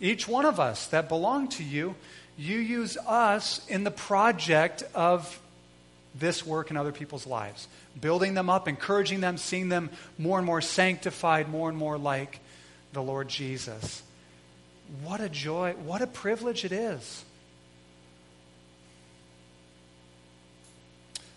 each 0.00 0.26
one 0.26 0.44
of 0.44 0.58
us 0.58 0.88
that 0.88 1.08
belong 1.08 1.46
to 1.50 1.62
you, 1.62 1.94
you 2.36 2.58
use 2.58 2.96
us 3.06 3.64
in 3.68 3.84
the 3.84 3.92
project 3.92 4.82
of 4.96 5.38
this 6.18 6.46
work 6.46 6.70
in 6.70 6.76
other 6.76 6.92
people's 6.92 7.26
lives, 7.26 7.68
building 8.00 8.34
them 8.34 8.48
up, 8.48 8.68
encouraging 8.68 9.20
them, 9.20 9.36
seeing 9.36 9.68
them 9.68 9.90
more 10.18 10.38
and 10.38 10.46
more 10.46 10.60
sanctified, 10.60 11.48
more 11.48 11.68
and 11.68 11.76
more 11.76 11.98
like 11.98 12.40
the 12.92 13.02
Lord 13.02 13.28
Jesus. 13.28 14.02
What 15.02 15.20
a 15.20 15.28
joy, 15.28 15.74
what 15.84 16.02
a 16.02 16.06
privilege 16.06 16.64
it 16.64 16.72
is. 16.72 17.24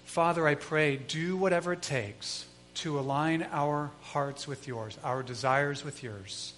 Father, 0.06 0.48
I 0.48 0.56
pray, 0.56 0.98
do 0.98 1.38
whatever 1.38 1.74
it 1.74 1.82
takes 1.82 2.46
to 2.76 3.00
align 3.00 3.46
our 3.52 3.92
hearts 4.02 4.48
with 4.48 4.68
yours, 4.68 4.98
our 5.04 5.22
desires 5.22 5.84
with 5.84 6.02
yours. 6.02 6.54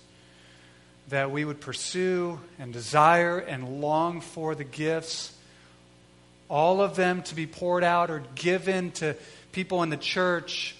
That 1.09 1.31
we 1.31 1.43
would 1.43 1.59
pursue 1.59 2.39
and 2.59 2.71
desire 2.71 3.39
and 3.39 3.81
long 3.81 4.21
for 4.21 4.55
the 4.55 4.63
gifts 4.63 5.35
all 6.51 6.81
of 6.81 6.97
them 6.97 7.23
to 7.23 7.33
be 7.33 7.47
poured 7.47 7.83
out 7.83 8.11
or 8.11 8.21
given 8.35 8.91
to 8.91 9.15
people 9.53 9.83
in 9.83 9.89
the 9.89 9.95
church, 9.95 10.75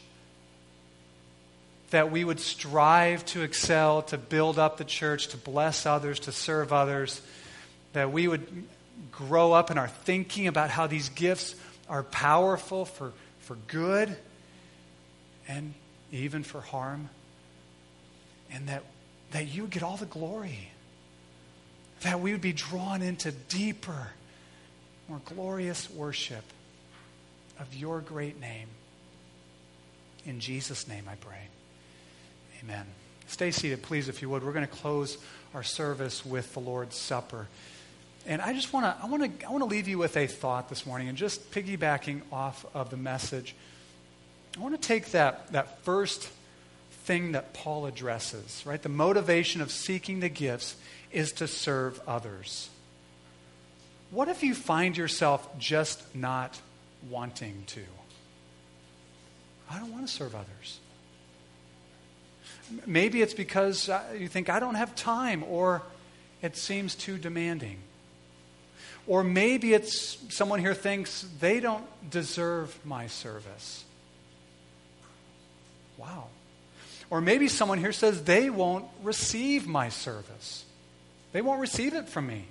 that 1.92 2.12
we 2.12 2.26
would 2.26 2.42
strive 2.42 3.24
to 3.26 3.42
excel, 3.42 4.02
to 4.02 4.18
build 4.18 4.60
up 4.60 4.76
the 4.76 4.84
church, 4.84 5.30
to 5.30 5.38
bless 5.38 5.86
others, 5.86 6.20
to 6.20 6.32
serve 6.34 6.74
others, 6.74 7.22
that 7.94 8.12
we 8.12 8.28
would 8.28 8.46
grow 9.14 9.54
up 9.54 9.72
in 9.72 9.78
our 9.78 9.88
thinking 9.88 10.48
about 10.48 10.70
how 10.70 10.88
these 10.88 11.08
gifts 11.08 11.56
are 11.88 12.04
powerful 12.04 12.84
for, 12.84 13.14
for 13.40 13.56
good 13.68 14.14
and 15.48 15.74
even 16.12 16.44
for 16.44 16.60
harm, 16.60 17.10
and 18.52 18.68
that, 18.68 18.84
that 19.32 19.48
you 19.48 19.62
would 19.62 19.72
get 19.72 19.84
all 19.84 19.96
the 19.96 20.06
glory, 20.06 20.70
that 22.02 22.20
we 22.20 22.34
would 22.34 22.42
be 22.42 22.54
drawn 22.54 23.02
into 23.02 23.32
deeper 23.32 24.10
more 25.12 25.22
glorious 25.26 25.92
worship 25.92 26.46
of 27.60 27.76
your 27.76 28.00
great 28.00 28.40
name. 28.40 28.70
In 30.26 30.40
Jesus' 30.40 30.88
name 30.88 31.04
I 31.12 31.16
pray. 31.16 31.50
Amen. 32.64 32.86
Stay 33.28 33.52
seated, 33.52 33.82
please, 33.82 34.08
if 34.08 34.22
you 34.22 34.30
would. 34.30 34.42
We're 34.42 34.54
going 34.54 34.66
to 34.66 34.72
close 34.72 35.18
our 35.54 35.64
service 35.64 36.26
with 36.26 36.54
the 36.54 36.62
Lord's 36.62 36.96
Supper. 36.96 37.48
And 38.26 38.42
I 38.42 38.54
just 38.54 38.72
want 38.72 38.86
to 38.86 39.04
I 39.04 39.10
want 39.10 39.40
to 39.40 39.46
I 39.46 39.50
want 39.50 39.64
to 39.64 39.70
leave 39.70 39.90
you 39.90 39.98
with 39.98 40.16
a 40.16 40.28
thought 40.28 40.70
this 40.70 40.86
morning 40.86 41.10
and 41.10 41.18
just 41.18 41.52
piggybacking 41.52 42.22
off 42.32 42.66
of 42.74 42.90
the 42.90 42.96
message. 42.96 43.54
I 44.58 44.62
want 44.62 44.82
to 44.82 44.88
take 44.88 45.12
that 45.12 45.52
that 45.52 45.84
first 45.84 46.30
thing 47.04 47.34
that 47.34 47.54
Paul 47.54 47.86
addresses, 47.86 48.64
right? 48.66 48.82
The 48.82 48.88
motivation 48.88 49.60
of 49.60 49.72
seeking 49.72 50.22
the 50.22 50.30
gifts 50.30 50.78
is 51.12 51.34
to 51.34 51.50
serve 51.50 52.00
others. 52.08 52.70
What 54.12 54.28
if 54.28 54.44
you 54.44 54.54
find 54.54 54.96
yourself 54.96 55.48
just 55.58 56.14
not 56.14 56.60
wanting 57.10 57.64
to? 57.68 57.82
I 59.70 59.80
don't 59.80 59.92
want 59.92 60.06
to 60.06 60.12
serve 60.12 60.36
others. 60.36 60.80
Maybe 62.86 63.22
it's 63.22 63.34
because 63.34 63.88
uh, 63.88 64.04
you 64.18 64.28
think, 64.28 64.50
I 64.50 64.60
don't 64.60 64.76
have 64.76 64.96
time, 64.96 65.44
or 65.46 65.82
it 66.42 66.58
seems 66.58 66.94
too 66.94 67.18
demanding. 67.18 67.78
Or 69.08 69.24
maybe 69.24 69.74
it's 69.74 70.18
someone 70.30 70.60
here 70.60 70.74
thinks 70.74 71.26
they 71.40 71.62
don't 71.62 71.86
deserve 72.10 72.78
my 72.86 73.08
service. 73.08 73.86
Wow. 75.98 76.28
Or 77.10 77.22
maybe 77.22 77.48
someone 77.48 77.78
here 77.78 77.94
says 77.94 78.24
they 78.24 78.50
won't 78.50 78.86
receive 79.04 79.68
my 79.68 79.88
service. 79.88 80.66
They 81.32 81.42
won't 81.42 81.62
receive 81.62 81.94
it 81.94 82.10
from 82.10 82.28
me 82.28 82.46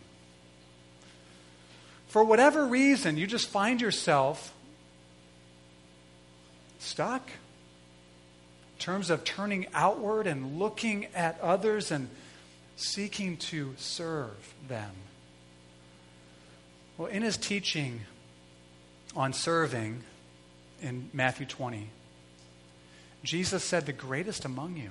for 2.11 2.25
whatever 2.25 2.67
reason, 2.67 3.17
you 3.17 3.29
just 3.29 3.49
find 3.49 3.81
yourself 3.81 4.53
stuck 6.81 7.23
in 7.29 8.79
terms 8.81 9.11
of 9.11 9.23
turning 9.23 9.69
outward 9.73 10.27
and 10.27 10.59
looking 10.59 11.07
at 11.15 11.41
others 11.41 11.93
and 11.93 12.09
seeking 12.75 13.37
to 13.37 13.75
serve 13.77 14.55
them. 14.67 14.91
Well, 16.99 17.07
in 17.07 17.23
his 17.23 17.37
teaching 17.37 18.01
on 19.15 19.33
serving 19.33 20.03
in 20.83 21.11
Matthew 21.13 21.47
20, 21.47 21.91
Jesus 23.23 23.63
said, 23.63 23.87
The 23.87 23.93
greatest 23.93 24.45
among 24.45 24.77
you 24.77 24.91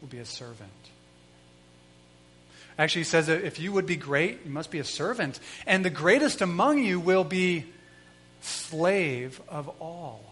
will 0.00 0.08
be 0.08 0.18
a 0.18 0.24
servant. 0.24 0.70
Actually, 2.80 3.02
he 3.02 3.04
says 3.04 3.28
if 3.28 3.60
you 3.60 3.72
would 3.72 3.84
be 3.84 3.96
great, 3.96 4.38
you 4.46 4.50
must 4.50 4.70
be 4.70 4.78
a 4.78 4.84
servant. 4.84 5.38
And 5.66 5.84
the 5.84 5.90
greatest 5.90 6.40
among 6.40 6.82
you 6.82 6.98
will 6.98 7.24
be 7.24 7.66
slave 8.40 9.38
of 9.50 9.68
all. 9.82 10.24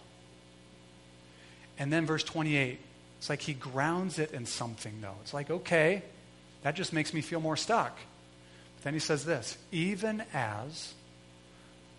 And 1.79 1.93
then 1.93 2.07
verse 2.07 2.25
28, 2.25 2.81
it's 3.19 3.29
like 3.29 3.43
he 3.43 3.53
grounds 3.53 4.19
it 4.19 4.33
in 4.33 4.47
something, 4.47 4.95
though. 5.03 5.17
It's 5.21 5.35
like, 5.35 5.51
okay, 5.51 6.03
that 6.63 6.75
just 6.75 6.95
makes 6.95 7.13
me 7.13 7.21
feel 7.21 7.39
more 7.39 7.55
stuck. 7.55 7.99
But 8.77 8.85
then 8.85 8.95
he 8.95 9.01
says 9.01 9.27
this 9.27 9.59
even 9.71 10.23
as 10.33 10.95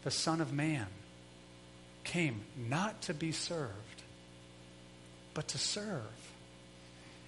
the 0.03 0.09
Son 0.09 0.41
of 0.41 0.51
Man 0.51 0.87
came 2.03 2.41
not 2.57 3.03
to 3.03 3.13
be 3.13 3.31
served, 3.31 4.01
but 5.35 5.47
to 5.49 5.59
serve 5.59 6.01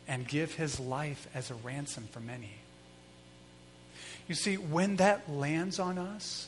and 0.08 0.28
give 0.28 0.56
his 0.56 0.80
life 0.80 1.28
as 1.36 1.52
a 1.52 1.56
ransom 1.56 2.08
for 2.12 2.20
many. 2.20 2.50
You 4.32 4.36
see, 4.36 4.56
when 4.56 4.96
that 4.96 5.30
lands 5.30 5.78
on 5.78 5.98
us, 5.98 6.48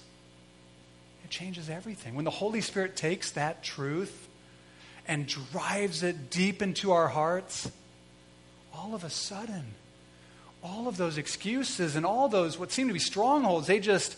it 1.25 1.29
changes 1.29 1.69
everything. 1.69 2.15
When 2.15 2.23
the 2.23 2.31
Holy 2.31 2.61
Spirit 2.61 2.95
takes 2.95 3.31
that 3.31 3.61
truth 3.61 4.29
and 5.05 5.27
drives 5.27 6.01
it 6.01 6.29
deep 6.29 6.61
into 6.61 6.93
our 6.93 7.09
hearts, 7.09 7.69
all 8.73 8.95
of 8.95 9.03
a 9.03 9.09
sudden, 9.09 9.65
all 10.63 10.87
of 10.87 10.95
those 10.95 11.17
excuses 11.17 11.97
and 11.97 12.05
all 12.05 12.29
those 12.29 12.57
what 12.57 12.71
seem 12.71 12.87
to 12.87 12.93
be 12.93 12.99
strongholds, 13.01 13.67
they 13.67 13.81
just, 13.81 14.15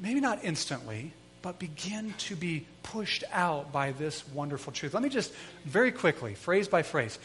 maybe 0.00 0.18
not 0.18 0.40
instantly, 0.42 1.12
but 1.42 1.60
begin 1.60 2.14
to 2.18 2.34
be 2.34 2.66
pushed 2.82 3.22
out 3.30 3.70
by 3.70 3.92
this 3.92 4.26
wonderful 4.30 4.72
truth. 4.72 4.92
Let 4.92 5.04
me 5.04 5.08
just 5.08 5.32
very 5.64 5.92
quickly, 5.92 6.34
phrase 6.34 6.66
by 6.66 6.82
phrase. 6.82 7.16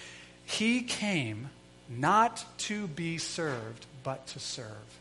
He 0.46 0.84
came 0.84 1.50
not 1.90 2.46
to 2.60 2.86
be 2.86 3.18
served, 3.18 3.88
but 4.04 4.28
to 4.28 4.40
serve. 4.40 5.00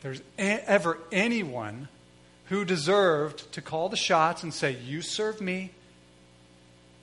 There's 0.00 0.22
ever 0.38 0.98
anyone 1.12 1.88
who 2.46 2.64
deserved 2.64 3.52
to 3.52 3.62
call 3.62 3.88
the 3.88 3.96
shots 3.96 4.42
and 4.42 4.52
say, 4.52 4.76
You 4.84 5.02
serve 5.02 5.40
me, 5.40 5.70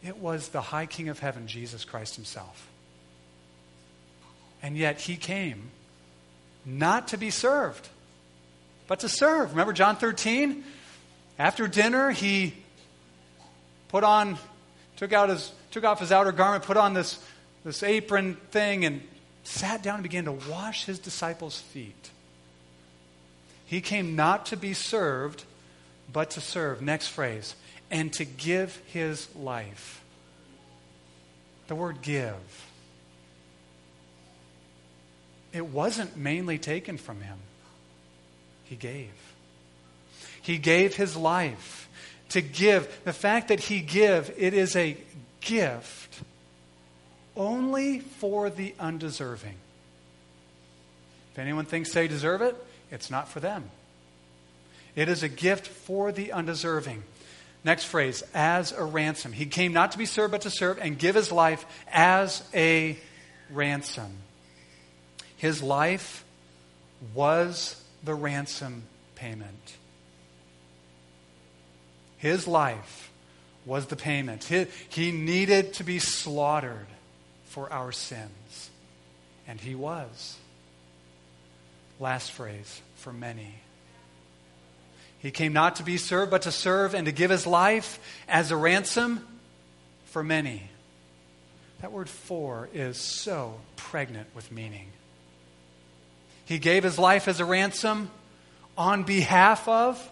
it 0.04 0.18
was 0.18 0.50
the 0.50 0.62
high 0.62 0.86
king 0.86 1.10
of 1.10 1.20
heaven, 1.20 1.48
Jesus 1.48 1.86
Christ 1.86 2.16
himself. 2.16 2.68
And 4.62 4.76
yet 4.76 5.02
he 5.02 5.16
came 5.16 5.70
not 6.66 7.10
to 7.10 7.18
be 7.18 7.30
served, 7.30 7.88
but 8.88 9.00
to 9.02 9.10
serve. 9.10 9.52
Remember 9.52 9.74
John 9.74 9.96
13? 9.96 10.64
After 11.40 11.68
dinner, 11.68 12.12
he 12.12 12.56
put 13.90 14.04
on, 14.04 14.38
took 14.98 15.14
out 15.14 15.30
his, 15.30 15.52
took 15.72 15.84
off 15.84 16.00
his 16.00 16.12
outer 16.12 16.32
garment, 16.32 16.64
put 16.64 16.78
on 16.78 16.94
this, 16.94 17.24
this 17.64 17.84
apron 17.84 18.36
thing, 18.52 18.86
and 18.86 19.02
sat 19.44 19.84
down 19.84 19.96
and 19.96 20.04
began 20.04 20.26
to 20.26 20.32
wash 20.32 20.86
his 20.86 21.00
disciples' 21.00 21.60
feet. 21.60 22.10
He 23.68 23.82
came 23.82 24.16
not 24.16 24.48
to 24.48 24.58
be 24.58 24.74
served, 24.74 25.44
but 26.12 26.32
to 26.32 26.42
serve. 26.42 26.82
Next 26.82 27.10
phrase. 27.10 27.56
And 27.92 28.12
to 28.14 28.26
give 28.26 28.82
his 28.88 29.28
life. 29.36 30.04
The 31.68 31.76
word 31.76 32.02
give. 32.02 32.34
It 35.54 35.66
wasn't 35.66 36.18
mainly 36.18 36.58
taken 36.58 36.98
from 36.98 37.22
him, 37.22 37.38
he 38.66 38.76
gave. 38.76 39.12
He 40.42 40.58
gave 40.58 40.96
his 40.96 41.16
life 41.16 41.90
to 42.30 42.42
give. 42.42 43.02
The 43.04 43.14
fact 43.14 43.50
that 43.50 43.60
he 43.60 43.82
give, 43.82 44.34
it 44.38 44.54
is 44.54 44.76
a 44.76 44.98
gift 45.42 46.22
only 47.36 48.00
for 48.00 48.50
the 48.50 48.74
undeserving. 48.80 49.56
If 51.34 51.40
anyone 51.40 51.66
thinks 51.66 51.92
they 51.92 52.08
deserve 52.08 52.42
it, 52.42 52.56
it's 52.92 53.10
not 53.10 53.28
for 53.28 53.40
them. 53.40 53.70
It 54.96 55.10
is 55.10 55.24
a 55.24 55.30
gift 55.30 55.68
for 55.68 56.12
the 56.12 56.32
undeserving. 56.32 57.04
Next 57.64 57.86
phrase, 57.86 58.24
as 58.34 58.72
a 58.72 58.84
ransom. 58.84 59.34
He 59.34 59.46
came 59.46 59.74
not 59.74 59.92
to 59.92 59.98
be 59.98 60.06
served, 60.06 60.32
but 60.32 60.42
to 60.42 60.50
serve 60.50 60.80
and 60.80 60.98
give 60.98 61.16
his 61.16 61.32
life 61.32 61.66
as 61.92 62.44
a 62.54 62.98
ransom. 63.52 64.12
His 65.38 65.62
life 65.62 66.24
was 67.14 67.82
the 68.04 68.16
ransom 68.16 68.84
payment. 69.16 69.76
His 72.18 72.48
life 72.48 73.12
was 73.66 73.88
the 73.88 73.96
payment. 73.96 74.46
He, 74.46 74.66
he 74.90 75.12
needed 75.12 75.74
to 75.74 75.84
be 75.84 76.00
slaughtered 76.00 76.88
for 77.46 77.72
our 77.72 77.92
sins. 77.92 78.70
And 79.48 79.60
he 79.60 79.76
was. 79.76 80.38
Last 82.00 82.32
phrase, 82.32 82.82
for 82.96 83.12
many. 83.12 83.56
He 85.20 85.32
came 85.32 85.54
not 85.54 85.78
to 85.78 85.84
be 85.84 85.98
served, 85.98 86.30
but 86.30 86.44
to 86.44 86.52
serve 86.52 86.94
and 86.94 87.06
to 87.06 87.12
give 87.12 87.32
his 87.32 87.48
life 87.48 88.00
as 88.28 88.52
a 88.52 88.56
ransom 88.56 89.26
for 90.06 90.24
many. 90.24 90.64
That 91.82 91.92
word 91.92 92.10
for 92.10 92.70
is 92.74 92.98
so 92.98 93.60
pregnant 93.76 94.28
with 94.36 94.52
meaning. 94.52 94.88
He 96.46 96.60
gave 96.60 96.84
his 96.84 96.98
life 96.98 97.28
as 97.28 97.40
a 97.40 97.46
ransom 97.46 98.10
on 98.78 99.04
behalf 99.04 99.68
of 99.68 100.12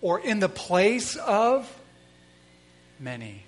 or 0.00 0.18
in 0.18 0.40
the 0.40 0.48
place 0.48 1.16
of 1.16 1.70
many. 2.98 3.44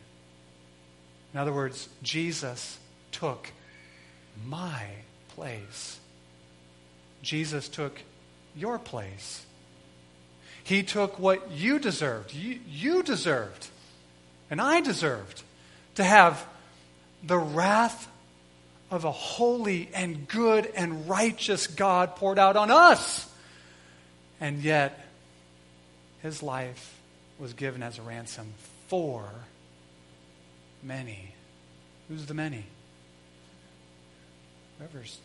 In 1.35 1.41
other 1.41 1.53
words, 1.53 1.89
Jesus 2.03 2.79
took 3.11 3.51
my 4.47 4.85
place. 5.29 5.99
Jesus 7.27 7.69
took 7.69 8.01
your 8.55 8.79
place. 8.79 9.45
He 10.63 10.85
took 10.85 11.19
what 11.19 11.51
you 11.51 11.81
deserved. 11.81 12.33
You, 12.33 12.61
you 12.69 13.03
deserved, 13.03 13.67
and 14.49 14.61
I 14.61 14.81
deserved, 14.81 15.43
to 15.97 16.05
have 16.05 16.47
the 17.25 17.37
wrath 17.37 18.09
of 18.93 19.05
a 19.05 19.11
holy 19.11 19.91
and 19.93 20.29
good 20.29 20.71
and 20.77 21.09
righteous 21.09 21.67
God 21.67 22.15
poured 22.15 22.39
out 22.39 22.57
on 22.57 22.71
us. 22.71 23.29
And 24.41 24.63
yet, 24.63 25.05
his 26.23 26.45
life 26.45 26.97
was 27.41 27.55
given 27.55 27.83
as 27.83 27.99
a 27.99 28.03
ransom 28.03 28.55
for 28.87 29.29
many. 30.81 31.35
Who's 32.09 32.27
the 32.27 32.35
many? 32.35 32.67
Whoever's 34.79 35.19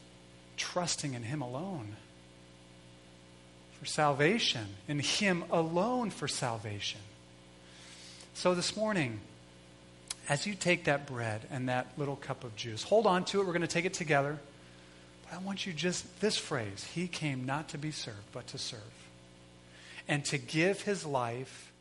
trusting 0.62 1.16
in 1.16 1.24
him 1.24 1.42
alone 1.42 1.96
for 3.80 3.86
salvation, 3.86 4.68
in 4.88 5.00
him 5.00 5.44
alone 5.50 6.12
for 6.12 6.28
salvation. 6.28 7.02
So 8.36 8.54
this 8.54 8.78
morning, 8.78 9.20
as 10.30 10.46
you 10.46 10.54
take 10.54 10.84
that 10.84 11.08
bread 11.08 11.48
and 11.50 11.68
that 11.68 11.88
little 11.98 12.16
cup 12.16 12.44
of 12.44 12.56
juice, 12.56 12.84
hold 12.84 13.08
on 13.08 13.26
to 13.26 13.42
it. 13.42 13.48
We're 13.48 13.54
going 13.54 13.62
to 13.62 13.68
take 13.68 13.86
it 13.86 13.96
together. 13.96 14.38
But 15.24 15.36
I 15.36 15.40
want 15.40 15.66
you 15.66 15.74
just 15.74 16.22
this 16.22 16.38
phrase 16.38 16.84
He 16.94 17.08
came 17.08 17.48
not 17.48 17.70
to 17.70 17.80
be 17.80 17.90
served, 17.90 18.32
but 18.32 18.46
to 18.48 18.60
serve, 18.60 18.80
and 20.08 20.24
to 20.26 20.38
give 20.38 20.82
His 20.82 21.04
life 21.04 21.72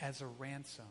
as 0.00 0.22
a 0.22 0.26
ransom 0.38 0.86